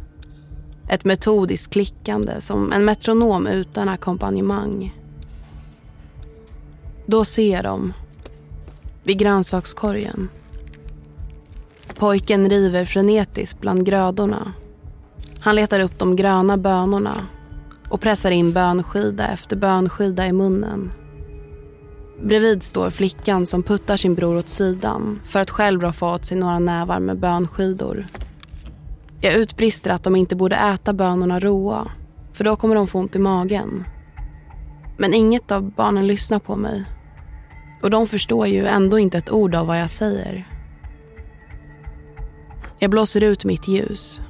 Ett 0.88 1.04
metodiskt 1.04 1.72
klickande 1.72 2.40
som 2.40 2.72
en 2.72 2.84
metronom 2.84 3.46
utan 3.46 3.88
ackompanjemang. 3.88 4.94
Då 7.06 7.24
ser 7.24 7.52
jag 7.52 7.64
dem. 7.64 7.92
Vid 9.08 9.18
grönsakskorgen. 9.18 10.28
Pojken 11.94 12.50
river 12.50 12.84
frenetiskt 12.84 13.60
bland 13.60 13.86
grödorna. 13.86 14.52
Han 15.40 15.54
letar 15.56 15.80
upp 15.80 15.98
de 15.98 16.16
gröna 16.16 16.56
bönorna 16.56 17.26
och 17.88 18.00
pressar 18.00 18.30
in 18.30 18.52
bönskida 18.52 19.28
efter 19.28 19.56
bönskida 19.56 20.26
i 20.26 20.32
munnen. 20.32 20.92
Bredvid 22.22 22.62
står 22.62 22.90
flickan 22.90 23.46
som 23.46 23.62
puttar 23.62 23.96
sin 23.96 24.14
bror 24.14 24.36
åt 24.36 24.48
sidan 24.48 25.20
för 25.24 25.40
att 25.40 25.50
själv 25.50 25.80
roffa 25.80 26.14
åt 26.14 26.26
sig 26.26 26.36
några 26.36 26.58
nävar 26.58 27.00
med 27.00 27.18
bönskidor. 27.18 28.06
Jag 29.20 29.34
utbrister 29.34 29.90
att 29.90 30.04
de 30.04 30.16
inte 30.16 30.36
borde 30.36 30.56
äta 30.56 30.92
bönorna 30.92 31.40
råa 31.40 31.90
för 32.32 32.44
då 32.44 32.56
kommer 32.56 32.74
de 32.74 32.86
få 32.86 32.98
ont 32.98 33.16
i 33.16 33.18
magen. 33.18 33.84
Men 34.98 35.14
inget 35.14 35.52
av 35.52 35.70
barnen 35.70 36.06
lyssnar 36.06 36.38
på 36.38 36.56
mig. 36.56 36.84
Och 37.80 37.90
de 37.90 38.06
förstår 38.06 38.46
ju 38.46 38.66
ändå 38.66 38.98
inte 38.98 39.18
ett 39.18 39.30
ord 39.30 39.54
av 39.54 39.66
vad 39.66 39.80
jag 39.80 39.90
säger. 39.90 40.48
Jag 42.78 42.90
blåser 42.90 43.22
ut 43.22 43.44
mitt 43.44 43.68
ljus, 43.68 44.20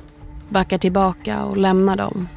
backar 0.49 0.79
tillbaka 0.79 1.45
och 1.45 1.57
lämnar 1.57 1.97
dem. 1.97 2.29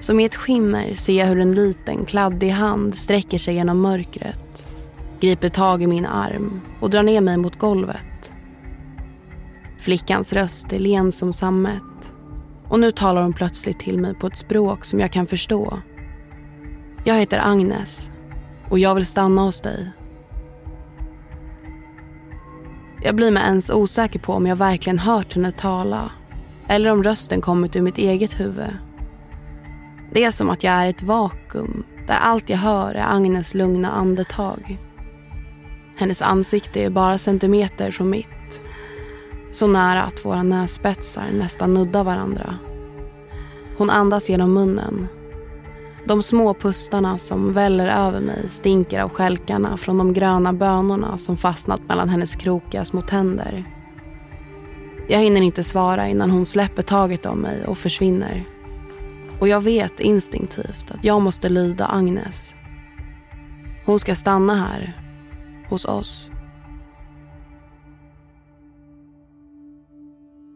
Som 0.00 0.20
i 0.20 0.24
ett 0.24 0.34
skimmer 0.34 0.94
ser 0.94 1.18
jag 1.18 1.26
hur 1.26 1.40
en 1.40 1.54
liten 1.54 2.04
kladdig 2.04 2.50
hand 2.50 2.94
sträcker 2.94 3.38
sig 3.38 3.54
genom 3.54 3.80
mörkret, 3.80 4.66
griper 5.20 5.48
tag 5.48 5.82
i 5.82 5.86
min 5.86 6.06
arm 6.06 6.60
och 6.80 6.90
drar 6.90 7.02
ner 7.02 7.20
mig 7.20 7.36
mot 7.36 7.58
golvet. 7.58 8.32
Flickans 9.78 10.32
röst 10.32 10.72
är 10.72 10.78
len 10.78 11.12
som 11.12 11.32
sammet 11.32 11.82
och 12.68 12.80
nu 12.80 12.92
talar 12.92 13.22
hon 13.22 13.32
plötsligt 13.32 13.78
till 13.78 13.98
mig 13.98 14.14
på 14.14 14.26
ett 14.26 14.36
språk 14.36 14.84
som 14.84 15.00
jag 15.00 15.12
kan 15.12 15.26
förstå. 15.26 15.78
Jag 17.04 17.14
heter 17.14 17.40
Agnes 17.44 18.11
och 18.70 18.78
jag 18.78 18.94
vill 18.94 19.06
stanna 19.06 19.42
hos 19.42 19.60
dig. 19.60 19.92
Jag 23.04 23.16
blir 23.16 23.30
mig 23.30 23.42
ens 23.42 23.70
osäker 23.70 24.18
på 24.18 24.32
om 24.32 24.46
jag 24.46 24.56
verkligen 24.56 24.98
hört 24.98 25.34
henne 25.34 25.52
tala 25.52 26.10
eller 26.68 26.92
om 26.92 27.02
rösten 27.02 27.40
kommit 27.40 27.76
ur 27.76 27.80
mitt 27.80 27.98
eget 27.98 28.40
huvud. 28.40 28.76
Det 30.12 30.24
är 30.24 30.30
som 30.30 30.50
att 30.50 30.64
jag 30.64 30.74
är 30.74 30.88
ett 30.88 31.02
vakuum 31.02 31.84
där 32.06 32.16
allt 32.16 32.50
jag 32.50 32.58
hör 32.58 32.94
är 32.94 33.14
Agnes 33.14 33.54
lugna 33.54 33.90
andetag. 33.90 34.78
Hennes 35.96 36.22
ansikte 36.22 36.84
är 36.84 36.90
bara 36.90 37.18
centimeter 37.18 37.90
från 37.90 38.10
mitt. 38.10 38.60
Så 39.52 39.66
nära 39.66 40.02
att 40.02 40.24
våra 40.24 40.42
nässpetsar 40.42 41.26
nästan 41.32 41.74
nuddar 41.74 42.04
varandra. 42.04 42.54
Hon 43.78 43.90
andas 43.90 44.30
genom 44.30 44.52
munnen. 44.52 45.08
De 46.06 46.22
små 46.22 46.54
pustarna 46.54 47.18
som 47.18 47.52
väller 47.52 48.06
över 48.06 48.20
mig 48.20 48.48
stinker 48.48 49.00
av 49.00 49.08
skälkarna 49.08 49.76
från 49.76 49.98
de 49.98 50.12
gröna 50.12 50.52
bönorna 50.52 51.18
som 51.18 51.36
fastnat 51.36 51.80
mellan 51.88 52.08
hennes 52.08 52.36
krokiga 52.36 52.84
små 52.84 53.02
tänder. 53.02 53.64
Jag 55.08 55.18
hinner 55.18 55.40
inte 55.40 55.64
svara 55.64 56.08
innan 56.08 56.30
hon 56.30 56.46
släpper 56.46 56.82
taget 56.82 57.26
om 57.26 57.38
mig 57.38 57.66
och 57.66 57.78
försvinner. 57.78 58.44
Och 59.40 59.48
jag 59.48 59.60
vet 59.60 60.00
instinktivt 60.00 60.90
att 60.90 61.04
jag 61.04 61.22
måste 61.22 61.48
lyda 61.48 61.86
Agnes. 61.86 62.54
Hon 63.86 63.98
ska 63.98 64.14
stanna 64.14 64.54
här, 64.54 64.98
hos 65.68 65.84
oss. 65.84 66.30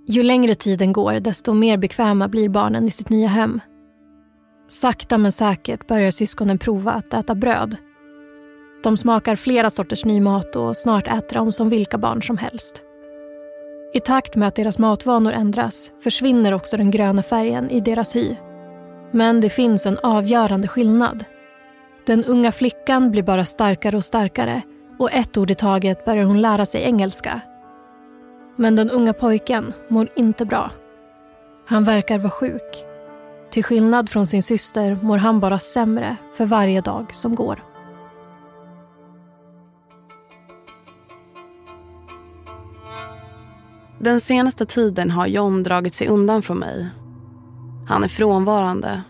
Ju 0.08 0.22
längre 0.22 0.54
tiden 0.54 0.92
går, 0.92 1.12
desto 1.20 1.52
mer 1.52 1.76
bekväma 1.76 2.28
blir 2.28 2.48
barnen 2.48 2.84
i 2.84 2.90
sitt 2.90 3.08
nya 3.08 3.28
hem. 3.28 3.60
Sakta 4.68 5.18
men 5.18 5.32
säkert 5.32 5.86
börjar 5.86 6.10
syskonen 6.10 6.58
prova 6.58 6.92
att 6.92 7.14
äta 7.14 7.34
bröd. 7.34 7.76
De 8.82 8.96
smakar 8.96 9.36
flera 9.36 9.70
sorters 9.70 10.04
ny 10.04 10.20
mat 10.20 10.56
och 10.56 10.76
snart 10.76 11.08
äter 11.08 11.36
de 11.36 11.52
som 11.52 11.68
vilka 11.68 11.98
barn 11.98 12.22
som 12.22 12.38
helst. 12.38 12.82
I 13.94 14.00
takt 14.00 14.36
med 14.36 14.48
att 14.48 14.56
deras 14.56 14.78
matvanor 14.78 15.32
ändras 15.32 15.90
försvinner 16.02 16.52
också 16.52 16.76
den 16.76 16.90
gröna 16.90 17.22
färgen 17.22 17.70
i 17.70 17.80
deras 17.80 18.16
hy. 18.16 18.36
Men 19.12 19.40
det 19.40 19.50
finns 19.50 19.86
en 19.86 19.98
avgörande 19.98 20.68
skillnad. 20.68 21.24
Den 22.06 22.24
unga 22.24 22.52
flickan 22.52 23.10
blir 23.10 23.22
bara 23.22 23.44
starkare 23.44 23.96
och 23.96 24.04
starkare 24.04 24.62
och 24.98 25.12
ett 25.12 25.36
ord 25.36 25.50
i 25.50 25.54
taget 25.54 26.04
börjar 26.04 26.24
hon 26.24 26.40
lära 26.40 26.66
sig 26.66 26.82
engelska. 26.82 27.40
Men 28.56 28.76
den 28.76 28.90
unga 28.90 29.12
pojken 29.12 29.72
mår 29.88 30.08
inte 30.16 30.44
bra. 30.44 30.70
Han 31.66 31.84
verkar 31.84 32.18
vara 32.18 32.30
sjuk. 32.30 32.85
Till 33.56 33.64
skillnad 33.64 34.10
från 34.10 34.26
sin 34.26 34.42
syster 34.42 34.98
mår 35.02 35.18
han 35.18 35.40
bara 35.40 35.58
sämre 35.58 36.16
för 36.32 36.46
varje 36.46 36.80
dag 36.80 37.14
som 37.14 37.34
går. 37.34 37.64
Den 44.00 44.20
senaste 44.20 44.66
tiden 44.66 45.10
har 45.10 45.26
John 45.26 45.62
dragit 45.62 45.94
sig 45.94 46.08
undan 46.08 46.42
från 46.42 46.58
mig. 46.58 46.88
Han 47.88 48.04
är 48.04 48.08
frånvarande. 48.08 49.02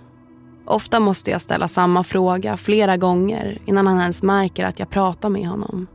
Ofta 0.66 1.00
måste 1.00 1.30
jag 1.30 1.42
ställa 1.42 1.68
samma 1.68 2.04
fråga 2.04 2.56
flera 2.56 2.96
gånger 2.96 3.58
innan 3.64 3.86
han 3.86 4.00
ens 4.00 4.22
märker 4.22 4.64
att 4.64 4.78
jag 4.78 4.90
pratar 4.90 5.28
med 5.28 5.48
honom. 5.48 5.86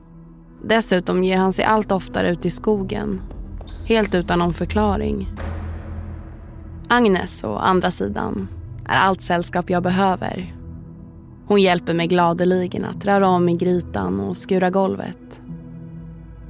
Dessutom 0.64 1.24
ger 1.24 1.38
han 1.38 1.54
sig 1.54 1.66
allt 1.66 1.92
oftare 1.92 2.32
ut 2.32 2.46
i 2.46 2.50
skogen. 2.50 3.22
Helt 3.86 4.16
utan 4.16 4.40
någon 4.40 4.54
förklaring. 4.54 5.28
Agnes, 6.94 7.44
å 7.44 7.56
andra 7.56 7.92
sidan, 7.92 8.48
är 8.86 8.98
allt 8.98 9.22
sällskap 9.22 9.70
jag 9.70 9.84
behöver. 9.84 10.56
Hon 11.48 11.62
hjälper 11.62 11.94
mig 11.94 12.08
gladeligen 12.08 12.86
att 12.86 13.06
röra 13.06 13.28
om 13.28 13.50
i 13.50 13.56
grytan 13.56 14.20
och 14.20 14.38
skura 14.38 14.70
golvet. 14.70 15.42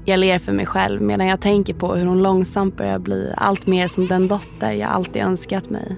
Jag 0.06 0.20
ler 0.20 0.40
för 0.40 0.52
mig 0.52 0.66
själv 0.66 1.02
medan 1.02 1.28
jag 1.28 1.42
tänker 1.42 1.74
på 1.74 1.96
hur 1.96 2.06
hon 2.06 2.24
långsamt 2.24 2.78
börjar 2.78 3.00
bli 3.00 3.34
allt 3.38 3.68
mer 3.68 3.88
som 3.88 4.08
den 4.08 4.28
dotter 4.28 4.72
jag 4.72 4.90
alltid 4.90 5.22
önskat 5.22 5.70
mig. 5.70 5.98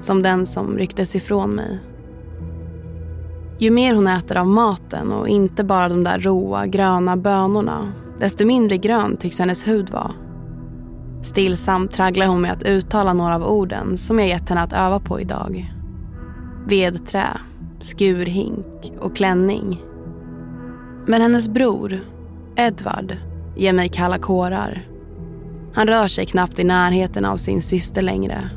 Som 0.00 0.22
den 0.22 0.46
som 0.46 0.78
rycktes 0.78 1.16
ifrån 1.16 1.50
mig. 1.50 1.78
Ju 3.58 3.70
mer 3.70 3.94
hon 3.94 4.06
äter 4.06 4.36
av 4.36 4.46
maten 4.46 5.12
och 5.12 5.28
inte 5.28 5.64
bara 5.64 5.88
de 5.88 6.04
där 6.04 6.18
råa 6.18 6.66
gröna 6.66 7.16
bönorna, 7.16 7.92
desto 8.18 8.46
mindre 8.46 8.76
grön 8.76 9.16
tycks 9.16 9.38
hennes 9.38 9.66
hud 9.66 9.90
vara. 9.90 10.23
Stillsamt 11.24 11.92
tragglar 11.92 12.26
hon 12.26 12.40
med 12.40 12.52
att 12.52 12.62
uttala 12.62 13.12
några 13.12 13.34
av 13.34 13.44
orden 13.44 13.98
som 13.98 14.18
jag 14.18 14.28
gett 14.28 14.48
henne 14.48 14.60
att 14.60 14.72
öva 14.72 15.00
på 15.00 15.20
idag. 15.20 15.74
Vedträ, 16.66 17.26
skurhink 17.80 18.92
och 19.00 19.16
klänning. 19.16 19.82
Men 21.06 21.22
hennes 21.22 21.48
bror, 21.48 22.00
Edvard, 22.56 23.16
ger 23.56 23.72
mig 23.72 23.88
kalla 23.88 24.18
kårar. 24.18 24.88
Han 25.74 25.86
rör 25.86 26.08
sig 26.08 26.26
knappt 26.26 26.58
i 26.58 26.64
närheten 26.64 27.24
av 27.24 27.36
sin 27.36 27.62
syster 27.62 28.02
längre. 28.02 28.50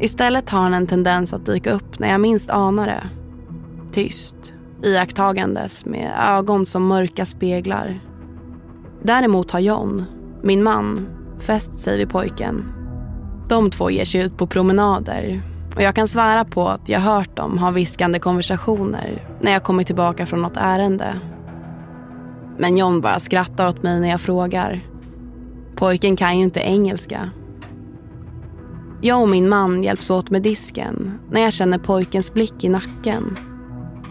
Istället 0.00 0.50
har 0.50 0.60
han 0.60 0.74
en 0.74 0.86
tendens 0.86 1.32
att 1.32 1.46
dyka 1.46 1.72
upp 1.72 1.98
när 1.98 2.08
jag 2.08 2.20
minst 2.20 2.50
anar 2.50 2.86
det. 2.86 3.08
Tyst, 3.92 4.54
iakttagandes 4.82 5.84
med 5.84 6.12
ögon 6.28 6.66
som 6.66 6.86
mörka 6.86 7.26
speglar. 7.26 8.00
Däremot 9.02 9.50
har 9.50 9.60
John, 9.60 10.04
min 10.42 10.62
man, 10.62 11.17
fäst 11.42 11.78
sig 11.78 11.98
vid 11.98 12.10
pojken. 12.10 12.72
De 13.48 13.70
två 13.70 13.90
ger 13.90 14.04
sig 14.04 14.20
ut 14.20 14.36
på 14.36 14.46
promenader 14.46 15.42
och 15.76 15.82
jag 15.82 15.94
kan 15.94 16.08
svära 16.08 16.44
på 16.44 16.68
att 16.68 16.88
jag 16.88 17.00
hört 17.00 17.36
dem 17.36 17.58
ha 17.58 17.70
viskande 17.70 18.18
konversationer 18.18 19.22
när 19.40 19.52
jag 19.52 19.62
kommit 19.62 19.86
tillbaka 19.86 20.26
från 20.26 20.42
något 20.42 20.56
ärende. 20.56 21.20
Men 22.58 22.76
John 22.76 23.00
bara 23.00 23.20
skrattar 23.20 23.68
åt 23.68 23.82
mig 23.82 24.00
när 24.00 24.08
jag 24.08 24.20
frågar. 24.20 24.80
Pojken 25.76 26.16
kan 26.16 26.38
ju 26.38 26.44
inte 26.44 26.60
engelska. 26.60 27.30
Jag 29.00 29.22
och 29.22 29.28
min 29.28 29.48
man 29.48 29.82
hjälps 29.82 30.10
åt 30.10 30.30
med 30.30 30.42
disken 30.42 31.18
när 31.30 31.40
jag 31.40 31.52
känner 31.52 31.78
pojkens 31.78 32.32
blick 32.32 32.64
i 32.64 32.68
nacken. 32.68 33.38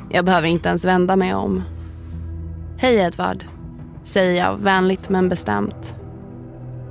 Jag 0.09 0.25
behöver 0.25 0.47
inte 0.47 0.69
ens 0.69 0.85
vända 0.85 1.15
mig 1.15 1.33
om. 1.33 1.63
Hej 2.77 2.95
Edvard, 2.95 3.45
säger 4.03 4.45
jag 4.45 4.57
vänligt 4.57 5.09
men 5.09 5.29
bestämt. 5.29 5.96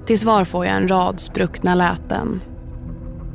Till 0.06 0.18
svar 0.18 0.44
får 0.44 0.66
jag 0.66 0.76
en 0.76 0.88
rad 0.88 1.20
spruckna 1.20 1.74
läten. 1.74 2.40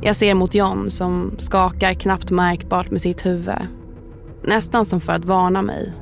Jag 0.02 0.16
ser 0.16 0.34
mot 0.34 0.54
John 0.54 0.90
som 0.90 1.34
skakar 1.38 1.94
knappt 1.94 2.30
märkbart 2.30 2.90
med 2.90 3.00
sitt 3.00 3.26
huvud. 3.26 3.54
Nästan 4.42 4.86
som 4.86 5.00
för 5.00 5.12
att 5.12 5.24
varna 5.24 5.62
mig. 5.62 5.92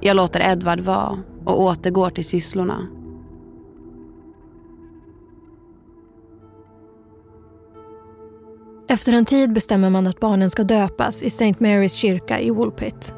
Jag 0.00 0.16
låter 0.16 0.52
Edvard 0.52 0.80
vara 0.80 1.18
och 1.44 1.62
återgår 1.62 2.10
till 2.10 2.24
sysslorna. 2.24 2.86
Efter 8.88 9.12
en 9.12 9.24
tid 9.24 9.52
bestämmer 9.52 9.90
man 9.90 10.06
att 10.06 10.20
barnen 10.20 10.50
ska 10.50 10.64
döpas 10.64 11.22
i 11.22 11.26
St. 11.26 11.54
Marys 11.58 11.94
kyrka 11.94 12.40
i 12.40 12.50
Woolpit. 12.50 13.14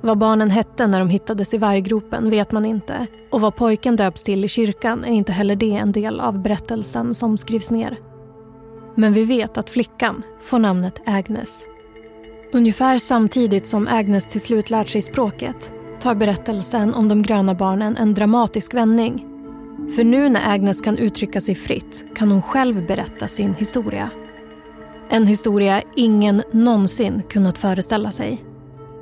Vad 0.00 0.18
barnen 0.18 0.50
hette 0.50 0.86
när 0.86 0.98
de 0.98 1.08
hittades 1.08 1.54
i 1.54 1.58
varggropen 1.58 2.30
vet 2.30 2.52
man 2.52 2.64
inte 2.64 3.06
och 3.30 3.40
vad 3.40 3.56
pojken 3.56 3.96
döps 3.96 4.22
till 4.22 4.44
i 4.44 4.48
kyrkan 4.48 5.04
är 5.04 5.12
inte 5.12 5.32
heller 5.32 5.56
det 5.56 5.72
en 5.72 5.92
del 5.92 6.20
av 6.20 6.42
berättelsen 6.42 7.14
som 7.14 7.36
skrivs 7.36 7.70
ner. 7.70 7.98
Men 8.94 9.12
vi 9.12 9.24
vet 9.24 9.58
att 9.58 9.70
flickan 9.70 10.22
får 10.40 10.58
namnet 10.58 11.00
Agnes. 11.06 11.66
Ungefär 12.52 12.98
samtidigt 12.98 13.66
som 13.66 13.88
Agnes 13.90 14.26
till 14.26 14.40
slut 14.40 14.70
lärt 14.70 14.88
sig 14.88 15.02
språket 15.02 15.72
tar 16.00 16.14
berättelsen 16.14 16.94
om 16.94 17.08
de 17.08 17.22
gröna 17.22 17.54
barnen 17.54 17.96
en 17.96 18.14
dramatisk 18.14 18.74
vändning. 18.74 19.26
För 19.96 20.04
nu 20.04 20.28
när 20.28 20.52
Agnes 20.52 20.80
kan 20.80 20.98
uttrycka 20.98 21.40
sig 21.40 21.54
fritt 21.54 22.04
kan 22.14 22.30
hon 22.30 22.42
själv 22.42 22.86
berätta 22.86 23.28
sin 23.28 23.54
historia. 23.54 24.10
En 25.10 25.26
historia 25.26 25.82
ingen 25.96 26.42
någonsin 26.52 27.22
kunnat 27.28 27.58
föreställa 27.58 28.10
sig. 28.10 28.47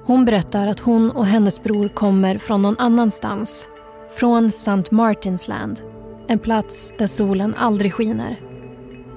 Hon 0.07 0.25
berättar 0.25 0.67
att 0.67 0.81
hon 0.81 1.11
och 1.11 1.27
hennes 1.27 1.63
bror 1.63 1.89
kommer 1.89 2.39
från 2.39 2.63
någon 2.63 2.79
annanstans. 2.79 3.69
Från 4.11 4.47
St. 4.47 4.83
Martins 4.91 5.49
Land. 5.49 5.81
En 6.29 6.39
plats 6.39 6.95
där 6.99 7.07
solen 7.07 7.55
aldrig 7.55 7.93
skiner. 7.93 8.41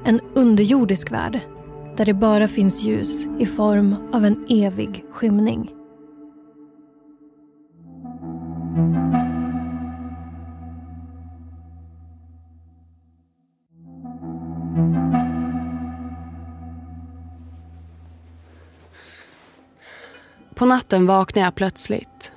En 0.06 0.22
underjordisk 0.36 1.12
värld 1.12 1.40
där 1.98 2.06
det 2.06 2.14
bara 2.14 2.48
finns 2.48 2.84
ljus 2.84 3.28
i 3.40 3.46
form 3.46 3.96
av 4.14 4.26
en 4.26 4.46
evig 4.50 5.06
skymning. 5.12 5.72
På 20.60 20.66
natten 20.66 21.08
vaknar 21.08 21.44
jag 21.44 21.56
plötsligt. 21.56 22.32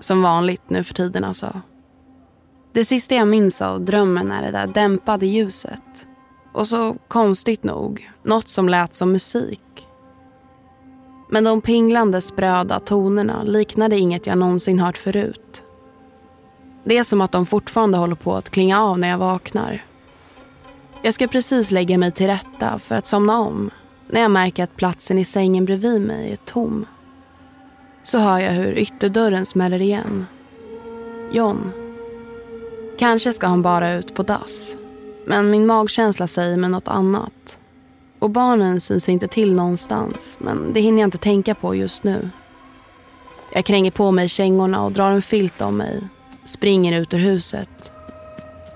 Som 0.00 0.22
vanligt 0.22 0.70
nu 0.70 0.84
för 0.84 0.94
tiden 0.94 1.24
alltså. 1.24 1.60
Det 2.72 2.84
sista 2.84 3.14
jag 3.14 3.28
minns 3.28 3.62
av 3.62 3.80
drömmen 3.80 4.32
är 4.32 4.42
det 4.42 4.50
där 4.50 4.66
dämpade 4.66 5.26
ljuset. 5.26 6.06
Och 6.52 6.68
så 6.68 6.96
konstigt 7.08 7.64
nog, 7.64 8.10
något 8.22 8.48
som 8.48 8.68
lät 8.68 8.94
som 8.94 9.12
musik. 9.12 9.88
Men 11.30 11.44
de 11.44 11.60
pinglande 11.60 12.20
spröda 12.20 12.80
tonerna 12.80 13.42
liknade 13.42 13.98
inget 13.98 14.26
jag 14.26 14.38
någonsin 14.38 14.78
hört 14.80 14.98
förut. 14.98 15.62
Det 16.84 16.98
är 16.98 17.04
som 17.04 17.20
att 17.20 17.32
de 17.32 17.46
fortfarande 17.46 17.98
håller 17.98 18.16
på 18.16 18.34
att 18.34 18.50
klinga 18.50 18.82
av 18.82 18.98
när 18.98 19.08
jag 19.08 19.18
vaknar. 19.18 19.84
Jag 21.02 21.14
ska 21.14 21.26
precis 21.26 21.70
lägga 21.70 21.98
mig 21.98 22.12
till 22.12 22.26
rätta 22.26 22.78
för 22.78 22.94
att 22.94 23.06
somna 23.06 23.38
om 23.38 23.70
när 24.06 24.20
jag 24.20 24.30
märker 24.30 24.64
att 24.64 24.76
platsen 24.76 25.18
i 25.18 25.24
sängen 25.24 25.64
bredvid 25.64 26.00
mig 26.00 26.32
är 26.32 26.36
tom. 26.36 26.86
Så 28.10 28.18
hör 28.18 28.38
jag 28.38 28.52
hur 28.52 28.78
ytterdörren 28.78 29.46
smäller 29.46 29.82
igen. 29.82 30.26
John. 31.32 31.72
Kanske 32.98 33.32
ska 33.32 33.46
han 33.46 33.62
bara 33.62 33.92
ut 33.92 34.14
på 34.14 34.22
dass. 34.22 34.74
Men 35.26 35.50
min 35.50 35.66
magkänsla 35.66 36.26
säger 36.26 36.56
mig 36.56 36.70
något 36.70 36.88
annat. 36.88 37.58
Och 38.18 38.30
barnen 38.30 38.80
syns 38.80 39.08
inte 39.08 39.28
till 39.28 39.54
någonstans, 39.54 40.36
men 40.40 40.72
det 40.72 40.80
hinner 40.80 40.98
jag 40.98 41.06
inte 41.06 41.18
tänka 41.18 41.54
på 41.54 41.74
just 41.74 42.04
nu. 42.04 42.30
Jag 43.52 43.64
kränger 43.64 43.90
på 43.90 44.10
mig 44.10 44.28
kängorna 44.28 44.84
och 44.84 44.92
drar 44.92 45.10
en 45.10 45.22
filt 45.22 45.60
om 45.60 45.76
mig. 45.76 46.00
Springer 46.44 47.00
ut 47.00 47.14
ur 47.14 47.18
huset. 47.18 47.92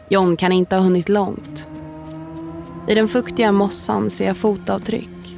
John 0.09 0.37
kan 0.37 0.53
inte 0.53 0.77
ha 0.77 0.83
hunnit 0.83 1.09
långt. 1.09 1.66
I 2.88 2.95
den 2.95 3.09
fuktiga 3.09 3.53
mossan 3.53 4.11
ser 4.11 4.27
jag 4.27 4.37
fotavtryck. 4.37 5.37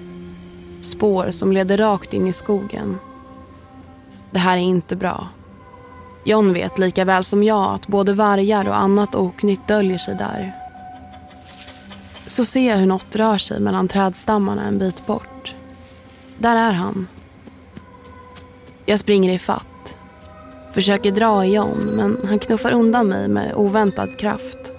Spår 0.81 1.31
som 1.31 1.53
leder 1.53 1.77
rakt 1.77 2.15
in 2.15 2.27
i 2.27 2.33
skogen. 2.33 2.99
Det 4.35 4.41
här 4.41 4.57
är 4.57 4.63
inte 4.63 4.97
bra. 4.97 5.29
John 6.25 6.53
vet 6.53 6.79
lika 6.79 7.05
väl 7.05 7.25
som 7.25 7.43
jag 7.43 7.75
att 7.75 7.87
både 7.87 8.13
vargar 8.13 8.69
och 8.69 8.77
annat 8.77 9.15
oknytt 9.15 9.69
döljer 9.69 9.99
sig 9.99 10.15
där. 10.15 10.53
Så 12.27 12.45
ser 12.45 12.69
jag 12.69 12.77
hur 12.77 12.87
något 12.87 13.17
rör 13.17 13.39
sig 13.39 13.61
mellan 13.61 13.89
trädstammarna 13.89 14.63
en 14.63 14.79
bit 14.79 15.07
bort. 15.07 15.55
Där 16.39 16.57
är 16.57 16.73
han. 16.73 17.07
Jag 18.87 19.01
springer 19.01 19.33
i 19.33 19.39
fatt. 19.39 19.97
Försöker 20.73 21.13
dra 21.13 21.45
i 21.45 21.55
John, 21.55 21.91
men 21.97 22.29
han 22.29 22.39
knuffar 22.39 22.73
undan 22.73 23.07
mig 23.09 23.29
med 23.29 23.55
oväntad 23.55 24.19
kraft. 24.19 24.73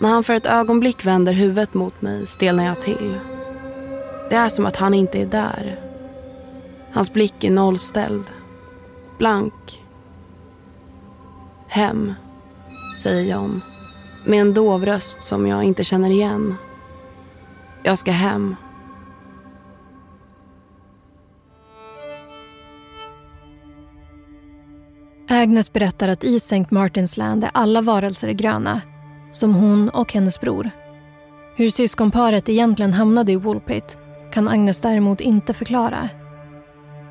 När 0.00 0.08
han 0.08 0.24
för 0.24 0.34
ett 0.34 0.46
ögonblick 0.46 1.04
vänder 1.04 1.32
huvudet 1.32 1.74
mot 1.74 2.02
mig 2.02 2.26
stelnar 2.26 2.64
jag 2.64 2.80
till. 2.80 3.18
Det 4.30 4.36
är 4.36 4.48
som 4.48 4.66
att 4.66 4.76
han 4.76 4.94
inte 4.94 5.18
är 5.18 5.26
där. 5.26 5.80
Hans 6.92 7.12
blick 7.12 7.44
är 7.44 7.50
nollställd. 7.50 8.24
Blank. 9.22 9.82
Hem, 11.68 12.14
säger 12.96 13.32
John. 13.32 13.62
Med 14.26 14.40
en 14.40 14.54
dov 14.54 14.84
röst 14.84 15.16
som 15.20 15.46
jag 15.46 15.64
inte 15.64 15.84
känner 15.84 16.10
igen. 16.10 16.54
Jag 17.82 17.98
ska 17.98 18.10
hem. 18.10 18.56
Agnes 25.28 25.72
berättar 25.72 26.08
att 26.08 26.24
i 26.24 26.36
St. 26.36 26.66
Martins 26.70 27.16
Land 27.16 27.44
är 27.44 27.50
alla 27.54 27.80
varelser 27.80 28.30
gröna. 28.30 28.80
Som 29.32 29.54
hon 29.54 29.88
och 29.88 30.12
hennes 30.12 30.40
bror. 30.40 30.70
Hur 31.56 31.68
syskonparet 31.68 32.48
egentligen 32.48 32.92
hamnade 32.92 33.32
i 33.32 33.36
Woolpit 33.36 33.98
kan 34.32 34.48
Agnes 34.48 34.80
däremot 34.80 35.20
inte 35.20 35.54
förklara. 35.54 36.08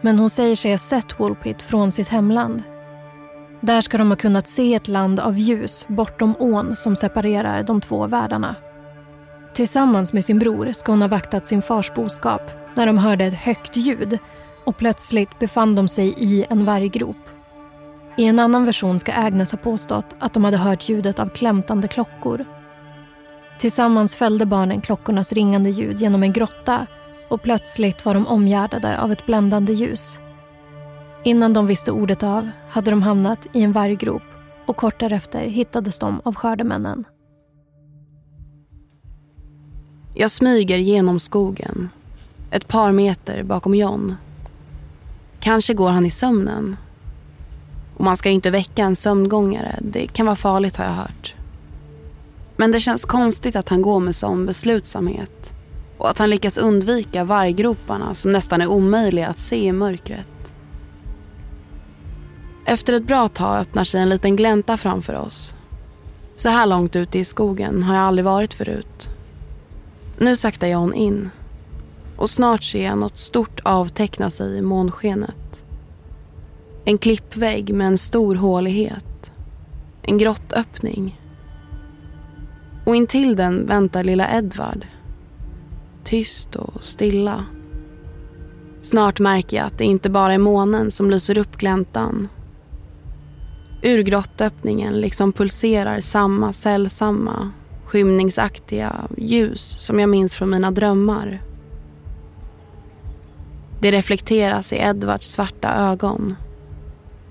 Men 0.02 0.20
hon 0.20 0.30
säger 0.30 0.56
sig 0.56 0.72
ha 0.72 0.78
sett 0.78 1.20
Woolpit 1.20 1.62
från 1.62 1.92
sitt 1.92 2.10
hemland. 2.10 2.64
Där 3.62 3.82
ska 3.82 3.98
de 3.98 4.10
ha 4.10 4.16
kunnat 4.16 4.48
se 4.48 4.74
ett 4.74 4.88
land 4.88 5.20
av 5.20 5.38
ljus 5.38 5.86
bortom 5.88 6.36
ån 6.40 6.76
som 6.76 6.96
separerar 6.96 7.64
de 7.64 7.82
två 7.82 8.08
världarna. 8.08 8.56
Tillsammans 9.54 10.14
med 10.14 10.26
sin 10.26 10.40
bror 10.40 10.72
ska 10.72 10.92
hon 10.92 11.02
ha 11.02 11.08
vaktat 11.08 11.46
sin 11.46 11.62
fars 11.62 11.94
boskap 11.94 12.42
när 12.76 12.86
de 12.86 12.98
hörde 12.98 13.26
ett 13.26 13.40
högt 13.40 13.76
ljud 13.76 14.20
och 14.66 14.78
plötsligt 14.78 15.40
befann 15.40 15.76
de 15.76 15.88
sig 15.88 16.14
i 16.18 16.46
en 16.50 16.66
varggrop. 16.66 17.18
I 18.18 18.26
en 18.26 18.40
annan 18.40 18.66
version 18.66 19.00
ska 19.00 19.14
Agnes 19.14 19.52
ha 19.52 19.58
påstått 19.58 20.16
att 20.20 20.34
de 20.34 20.44
hade 20.44 20.58
hört 20.58 20.90
ljudet 20.90 21.20
av 21.20 21.30
klämtande 21.30 21.88
klockor. 21.88 22.46
Tillsammans 23.60 24.16
följde 24.16 24.46
barnen 24.46 24.82
klockornas 24.82 25.34
ringande 25.34 25.70
ljud 25.70 26.00
genom 26.00 26.24
en 26.24 26.34
grotta 26.34 26.88
och 27.32 27.42
plötsligt 27.42 28.06
var 28.06 28.14
de 28.14 28.28
omgärdade 28.28 29.02
av 29.02 29.12
ett 29.12 29.26
bländande 29.26 29.74
ljus. 29.74 30.20
Innan 31.24 31.54
de 31.54 31.68
visste 31.68 31.92
ordet 31.92 32.24
av 32.24 32.50
hade 32.70 32.92
de 32.92 33.02
hamnat 33.02 33.48
i 33.54 33.62
en 33.62 33.72
varggrop 33.72 34.22
och 34.66 34.78
kort 34.78 35.00
därefter 35.00 35.42
hittades 35.42 36.00
de 36.00 36.22
av 36.24 36.36
skördemännen. 36.36 37.04
Jag 40.16 40.32
smyger 40.32 40.78
genom 40.78 41.20
skogen. 41.20 41.90
Ett 42.52 42.68
par 42.68 42.92
meter 42.92 43.44
bakom 43.44 43.76
John. 43.76 44.16
Kanske 45.40 45.74
går 45.74 45.90
han 45.90 46.06
i 46.06 46.12
sömnen. 46.12 46.78
Och 47.98 48.04
man 48.04 48.18
ska 48.18 48.30
ju 48.30 48.36
inte 48.36 48.52
väcka 48.52 48.84
en 48.84 48.96
sömngångare. 48.96 49.76
Det 49.82 50.08
kan 50.08 50.26
vara 50.26 50.36
farligt 50.36 50.76
har 50.76 50.86
jag 50.86 50.92
hört. 50.92 51.36
Men 52.56 52.72
det 52.72 52.80
känns 52.80 53.06
konstigt 53.06 53.56
att 53.56 53.70
han 53.70 53.82
går 53.82 54.00
med 54.00 54.16
sån 54.16 54.46
beslutsamhet. 54.46 55.61
Och 56.02 56.10
att 56.10 56.18
han 56.18 56.30
lyckas 56.30 56.58
undvika 56.58 57.24
varggroparna 57.24 58.16
som 58.16 58.32
nästan 58.32 58.62
är 58.62 58.68
omöjliga 58.68 59.28
att 59.28 59.38
se 59.38 59.66
i 59.66 59.72
mörkret. 59.72 60.54
Efter 62.66 62.94
ett 62.94 63.08
bra 63.08 63.28
tag 63.28 63.60
öppnar 63.60 63.84
sig 63.84 64.02
en 64.02 64.10
liten 64.10 64.36
glänta 64.36 64.78
framför 64.78 65.14
oss. 65.16 65.54
Så 66.36 66.50
här 66.50 66.66
långt 66.66 66.96
ute 66.96 67.20
i 67.20 67.26
skogen 67.26 67.84
har 67.84 67.96
jag 67.96 68.04
aldrig 68.04 68.26
varit 68.26 68.54
förut. 68.54 69.10
Nu 70.18 70.36
saktar 70.36 70.68
John 70.68 70.94
in. 70.94 71.30
Och 72.18 72.30
snart 72.30 72.64
ser 72.64 72.86
jag 72.86 72.98
något 72.98 73.20
stort 73.20 73.60
avteckna 73.64 74.32
sig 74.32 74.58
i 74.58 74.62
månskenet. 74.62 75.66
En 76.86 76.98
klippvägg 76.98 77.74
med 77.74 77.88
en 77.88 77.98
stor 77.98 78.36
hålighet. 78.36 79.32
En 80.02 80.18
grottöppning. 80.18 81.20
Och 82.86 82.96
intill 82.96 83.36
den 83.36 83.66
väntar 83.66 84.04
lilla 84.04 84.38
Edvard. 84.38 84.86
Tyst 86.04 86.56
och 86.56 86.84
stilla. 86.84 87.46
Snart 88.82 89.20
märker 89.20 89.58
jag 89.58 89.66
att 89.66 89.78
det 89.78 89.86
inte 89.86 90.10
bara 90.10 90.34
är 90.34 90.38
månen 90.38 90.92
som 90.92 91.12
lyser 91.12 91.38
upp 91.38 91.58
gläntan 91.58 92.28
Ur 93.84 94.04
grottöppningen 94.04 95.02
liksom 95.02 95.34
pulserar 95.34 96.00
samma 96.00 96.54
sällsamma, 96.54 97.52
skymningsaktiga 97.86 98.96
ljus 99.18 99.76
som 99.80 100.00
jag 100.00 100.10
minns 100.10 100.36
från 100.36 100.50
mina 100.50 100.72
drömmar. 100.72 101.42
Det 103.80 103.92
reflekteras 103.92 104.74
i 104.74 104.76
Edvards 104.76 105.28
svarta 105.28 105.74
ögon. 105.74 106.36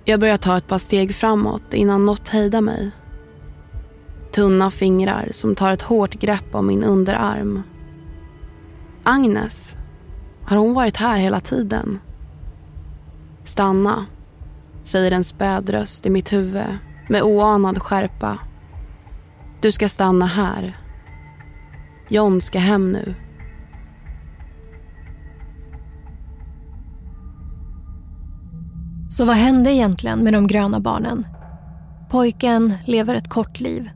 Jag 0.05 0.21
börjar 0.21 0.37
ta 0.37 0.57
ett 0.57 0.69
par 0.69 0.79
steg 0.79 1.15
framåt 1.15 1.75
innan 1.75 2.07
något 2.07 2.29
hejdar 2.29 2.61
mig. 2.61 2.91
Tunna 4.33 4.71
fingrar 4.71 5.29
som 5.33 5.55
tar 5.55 5.73
ett 5.73 5.83
hårt 5.83 6.15
grepp 6.15 6.55
om 6.55 6.67
min 6.67 6.85
underarm. 6.85 7.63
Agnes. 9.05 9.77
Har 10.45 10.57
hon 10.57 10.75
varit 10.75 10.97
här 10.97 11.19
hela 11.19 11.41
tiden? 11.41 11.99
Stanna, 13.45 14.07
säger 14.85 15.11
en 15.11 15.25
späd 15.25 15.71
röst 15.71 16.07
i 16.07 16.11
mitt 16.11 16.33
huvud 16.33 16.79
med 17.09 17.23
oanad 17.23 17.79
skärpa. 17.79 18.39
Du 19.61 19.73
ska 19.73 19.89
stanna 19.89 20.27
här. 20.27 20.77
John 22.09 22.41
ska 22.41 22.59
hem 22.59 22.93
nu. 22.93 23.15
Så 29.11 29.25
vad 29.25 29.37
hände 29.37 29.73
egentligen 29.73 30.19
med 30.19 30.33
de 30.33 30.47
gröna 30.47 30.81
barnen? 30.81 31.27
Pojken 32.11 32.75
lever 32.87 33.15
ett 33.15 33.29
kort 33.29 33.61
liv. 33.61 33.91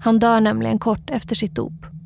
Han 0.00 0.18
dör 0.18 0.40
nämligen 0.40 0.78
kort 0.78 1.10
efter 1.10 1.36
sitt 1.36 1.54
dop. 1.54 1.97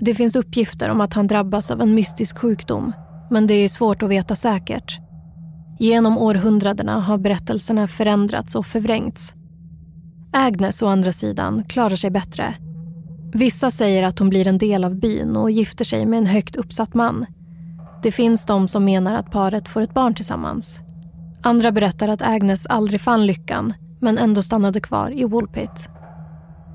Det 0.00 0.14
finns 0.14 0.36
uppgifter 0.36 0.88
om 0.88 1.00
att 1.00 1.14
han 1.14 1.26
drabbas 1.26 1.70
av 1.70 1.80
en 1.80 1.94
mystisk 1.94 2.38
sjukdom 2.38 2.92
men 3.30 3.46
det 3.46 3.54
är 3.54 3.68
svårt 3.68 4.02
att 4.02 4.10
veta 4.10 4.34
säkert. 4.34 5.00
Genom 5.78 6.18
århundradena 6.18 7.00
har 7.00 7.18
berättelserna 7.18 7.86
förändrats 7.86 8.54
och 8.54 8.66
förvrängts. 8.66 9.34
Agnes 10.32 10.82
å 10.82 10.86
andra 10.86 11.12
sidan 11.12 11.64
klarar 11.64 11.96
sig 11.96 12.10
bättre. 12.10 12.54
Vissa 13.32 13.70
säger 13.70 14.02
att 14.02 14.18
hon 14.18 14.28
blir 14.28 14.46
en 14.46 14.58
del 14.58 14.84
av 14.84 14.94
byn 15.00 15.36
och 15.36 15.50
gifter 15.50 15.84
sig 15.84 16.06
med 16.06 16.18
en 16.18 16.26
högt 16.26 16.56
uppsatt 16.56 16.94
man. 16.94 17.26
Det 18.02 18.12
finns 18.12 18.46
de 18.46 18.68
som 18.68 18.84
menar 18.84 19.14
att 19.14 19.30
paret 19.30 19.68
får 19.68 19.80
ett 19.80 19.94
barn 19.94 20.14
tillsammans. 20.14 20.80
Andra 21.42 21.72
berättar 21.72 22.08
att 22.08 22.22
Agnes 22.22 22.66
aldrig 22.66 23.00
fann 23.00 23.26
lyckan 23.26 23.74
men 24.00 24.18
ändå 24.18 24.42
stannade 24.42 24.80
kvar 24.80 25.10
i 25.20 25.24
Woolpit. 25.24 25.88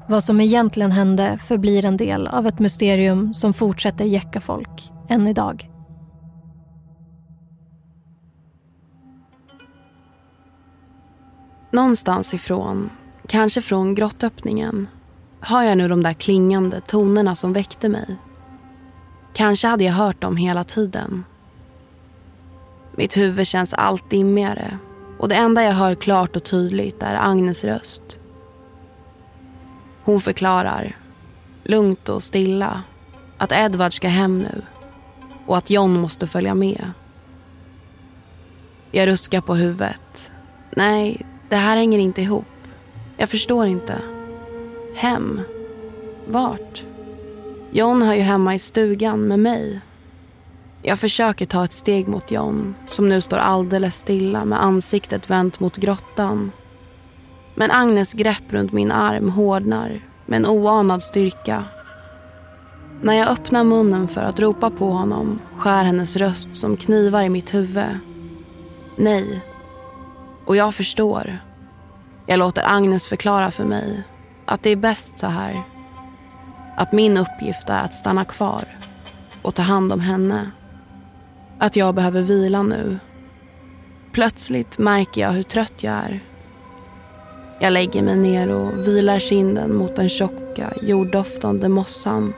Vad 0.10 0.24
som 0.24 0.41
egentligen 0.41 0.91
hände 0.91 1.38
förblir 1.38 1.86
en 1.86 1.98
del 1.98 2.28
av 2.28 2.48
ett 2.48 2.60
mysterium 2.60 3.34
som 3.34 3.54
fortsätter 3.54 4.06
jäcka 4.06 4.41
folk 4.41 4.91
än 5.10 5.28
idag. 5.28 5.69
Någonstans 11.72 12.34
ifrån, 12.34 12.89
kanske 13.28 13.62
från 13.62 13.95
grottöppningen, 13.95 14.88
hör 15.39 15.63
jag 15.63 15.78
nu 15.78 15.88
de 15.88 16.04
där 16.04 16.13
klingande 16.13 16.82
tonerna 16.82 17.36
som 17.36 17.54
väckte 17.54 17.89
mig. 17.89 18.15
Kanske 19.34 19.67
hade 19.67 19.84
jag 19.84 19.93
hört 19.93 20.22
dem 20.22 20.38
hela 20.38 20.63
tiden. 20.63 21.24
Mitt 22.95 23.17
huvud 23.17 23.48
känns 23.48 23.74
allt 23.74 24.10
dimmigare 24.10 24.78
och 25.19 25.30
det 25.30 25.36
enda 25.36 25.63
jag 25.63 25.74
hör 25.74 25.95
klart 25.95 26.36
och 26.36 26.43
tydligt 26.43 27.04
är 27.04 27.15
Agnes 27.15 27.63
röst. 27.63 28.19
Hon 30.10 30.22
förklarar, 30.22 30.95
lugnt 31.63 32.10
och 32.10 32.24
stilla, 32.24 32.84
att 33.38 33.52
Edward 33.52 33.93
ska 33.93 34.08
hem 34.08 34.39
nu 34.39 34.62
och 35.45 35.58
att 35.58 35.69
John 35.69 36.00
måste 36.00 36.28
följa 36.28 36.56
med. 36.56 36.91
Jag 38.91 39.08
ruskar 39.08 39.41
på 39.41 39.56
huvudet. 39.56 40.32
Nej, 40.69 41.26
det 41.50 41.56
här 41.56 41.78
hänger 41.78 42.00
inte 42.00 42.22
ihop. 42.22 42.45
Jag 43.17 43.30
förstår 43.30 43.65
inte. 43.65 43.95
Hem? 44.95 45.41
Vart? 46.28 46.84
John 47.72 48.02
hör 48.02 48.13
ju 48.13 48.22
hemma 48.22 48.56
i 48.56 48.60
stugan 48.60 49.22
med 49.22 49.39
mig. 49.39 49.80
Jag 50.82 51.00
försöker 51.00 51.45
ta 51.45 51.65
ett 51.65 51.74
steg 51.74 52.08
mot 52.08 52.32
John 52.32 52.76
som 52.88 53.10
nu 53.10 53.22
står 53.22 53.38
alldeles 53.38 53.95
stilla 53.95 54.45
med 54.45 54.63
ansiktet 54.63 55.30
vänt 55.30 55.60
mot 55.60 55.78
grottan. 55.78 56.52
Men 57.60 57.72
Agnes 57.72 58.13
grepp 58.13 58.43
runt 58.54 58.72
min 58.72 58.91
arm 58.91 59.30
hårdnar 59.30 60.02
med 60.26 60.38
en 60.38 60.45
oanad 60.45 61.04
styrka. 61.04 61.63
När 63.02 63.13
jag 63.13 63.28
öppnar 63.28 63.63
munnen 63.63 64.08
för 64.08 64.22
att 64.22 64.39
ropa 64.39 64.69
på 64.69 64.91
honom 64.91 65.39
skär 65.58 65.84
hennes 65.84 66.15
röst 66.15 66.56
som 66.56 66.78
knivar 66.78 67.24
i 67.24 67.30
mitt 67.30 67.54
huvud. 67.54 67.98
Nej. 68.95 69.41
Och 70.45 70.56
jag 70.56 70.76
förstår. 70.76 71.38
Jag 72.26 72.39
låter 72.39 72.63
Agnes 72.65 73.08
förklara 73.08 73.52
för 73.52 73.65
mig 73.65 74.04
att 74.45 74.63
det 74.63 74.69
är 74.69 74.76
bäst 74.76 75.19
så 75.19 75.28
här. 75.28 75.63
Att 76.78 76.93
min 76.93 77.17
uppgift 77.17 77.69
är 77.69 77.84
att 77.84 77.95
stanna 77.95 78.26
kvar 78.26 78.65
och 79.41 79.56
ta 79.56 79.62
hand 79.62 79.93
om 79.93 80.00
henne. 80.00 80.52
Att 81.58 81.76
jag 81.76 81.95
behöver 81.95 82.22
vila 82.22 82.63
nu. 82.63 83.00
Plötsligt 84.12 84.78
märker 84.78 85.22
jag 85.22 85.32
hur 85.32 85.43
trött 85.43 85.84
jag 85.84 85.93
är. 85.93 86.29
Jag 87.62 87.74
lägger 87.74 88.02
mig 88.02 88.17
ner 88.17 88.50
och 88.50 88.88
vilar 88.88 89.19
kinden 89.19 89.76
mot 89.76 89.95
den 89.95 90.10
tjocka, 90.10 90.74
jorddoftande 90.82 91.69
mossan. 91.69 92.34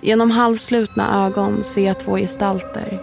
Genom 0.00 0.30
halvslutna 0.30 1.26
ögon 1.26 1.64
ser 1.64 1.86
jag 1.86 2.00
två 2.00 2.16
gestalter. 2.16 3.02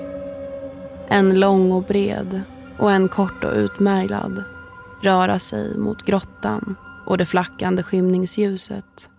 En 1.07 1.39
lång 1.39 1.71
och 1.71 1.83
bred 1.83 2.41
och 2.77 2.91
en 2.91 3.09
kort 3.09 3.43
och 3.43 3.53
utmärglad 3.55 4.43
röra 5.01 5.39
sig 5.39 5.77
mot 5.77 6.05
grottan 6.05 6.75
och 7.05 7.17
det 7.17 7.25
flackande 7.25 7.83
skymningsljuset. 7.83 9.09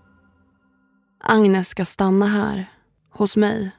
Agnes 1.25 1.69
ska 1.69 1.85
stanna 1.85 2.27
här, 2.27 2.67
hos 3.11 3.37
mig. 3.37 3.71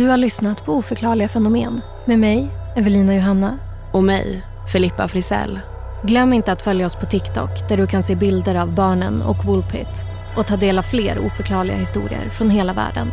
Du 0.00 0.08
har 0.08 0.16
lyssnat 0.16 0.64
på 0.64 0.72
Oförklarliga 0.72 1.28
fenomen 1.28 1.80
med 2.04 2.18
mig, 2.18 2.50
Evelina 2.76 3.14
Johanna. 3.14 3.58
Och 3.92 4.04
mig, 4.04 4.42
Filippa 4.72 5.08
Frisell. 5.08 5.60
Glöm 6.02 6.32
inte 6.32 6.52
att 6.52 6.62
följa 6.62 6.86
oss 6.86 6.94
på 6.94 7.06
TikTok 7.06 7.68
där 7.68 7.76
du 7.76 7.86
kan 7.86 8.02
se 8.02 8.14
bilder 8.14 8.54
av 8.54 8.74
barnen 8.74 9.22
och 9.22 9.44
Woolpit 9.44 9.88
och 10.36 10.46
ta 10.46 10.56
del 10.56 10.78
av 10.78 10.82
fler 10.82 11.18
oförklarliga 11.26 11.76
historier 11.76 12.28
från 12.28 12.50
hela 12.50 12.72
världen. 12.72 13.08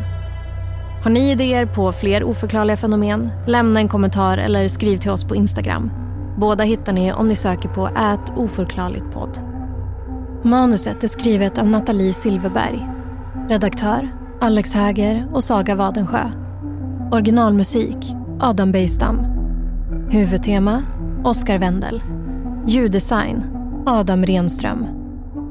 Har 1.04 1.12
ni 1.12 1.32
idéer 1.32 1.66
på 1.66 1.92
fler 1.92 2.24
oförklarliga 2.24 2.78
fenomen? 2.78 3.32
Lämna 3.48 3.80
en 3.80 3.90
kommentar 3.90 4.38
eller 4.38 4.68
skriv 4.68 4.98
till 4.98 5.12
oss 5.12 5.24
på 5.24 5.36
Instagram. 5.36 5.92
Båda 6.38 6.64
hittar 6.64 6.94
ni 6.94 7.14
om 7.14 7.28
ni 7.28 7.36
söker 7.36 7.70
på 7.70 7.88
ät 7.88 8.38
oförklarligtpodd. 8.38 9.38
Manuset 10.44 11.04
är 11.04 11.08
skrivet 11.08 11.58
av 11.58 11.68
Nathalie 11.68 12.14
Silverberg. 12.14 12.88
Redaktör 13.50 14.10
Alex 14.42 14.74
Häger 14.74 15.28
och 15.34 15.44
Saga 15.44 15.76
Wadensjö. 15.76 16.47
Originalmusik 17.12 17.98
Adam 18.40 18.72
Bejstam. 18.72 19.20
Huvudtema 20.12 20.84
Oscar 21.24 21.60
Wendel. 21.60 22.02
Ljuddesign 22.68 23.44
Adam 23.86 24.26
Renström. 24.26 24.86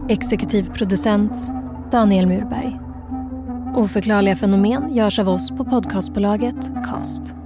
Exekutiv 0.09 0.71
producent 0.73 1.53
Daniel 1.93 2.27
Murberg. 2.27 2.81
Oförklarliga 3.75 4.37
fenomen 4.37 4.95
görs 4.95 5.19
av 5.19 5.29
oss 5.29 5.51
på 5.51 5.65
podcastbolaget 5.65 6.71
Cast. 6.85 7.46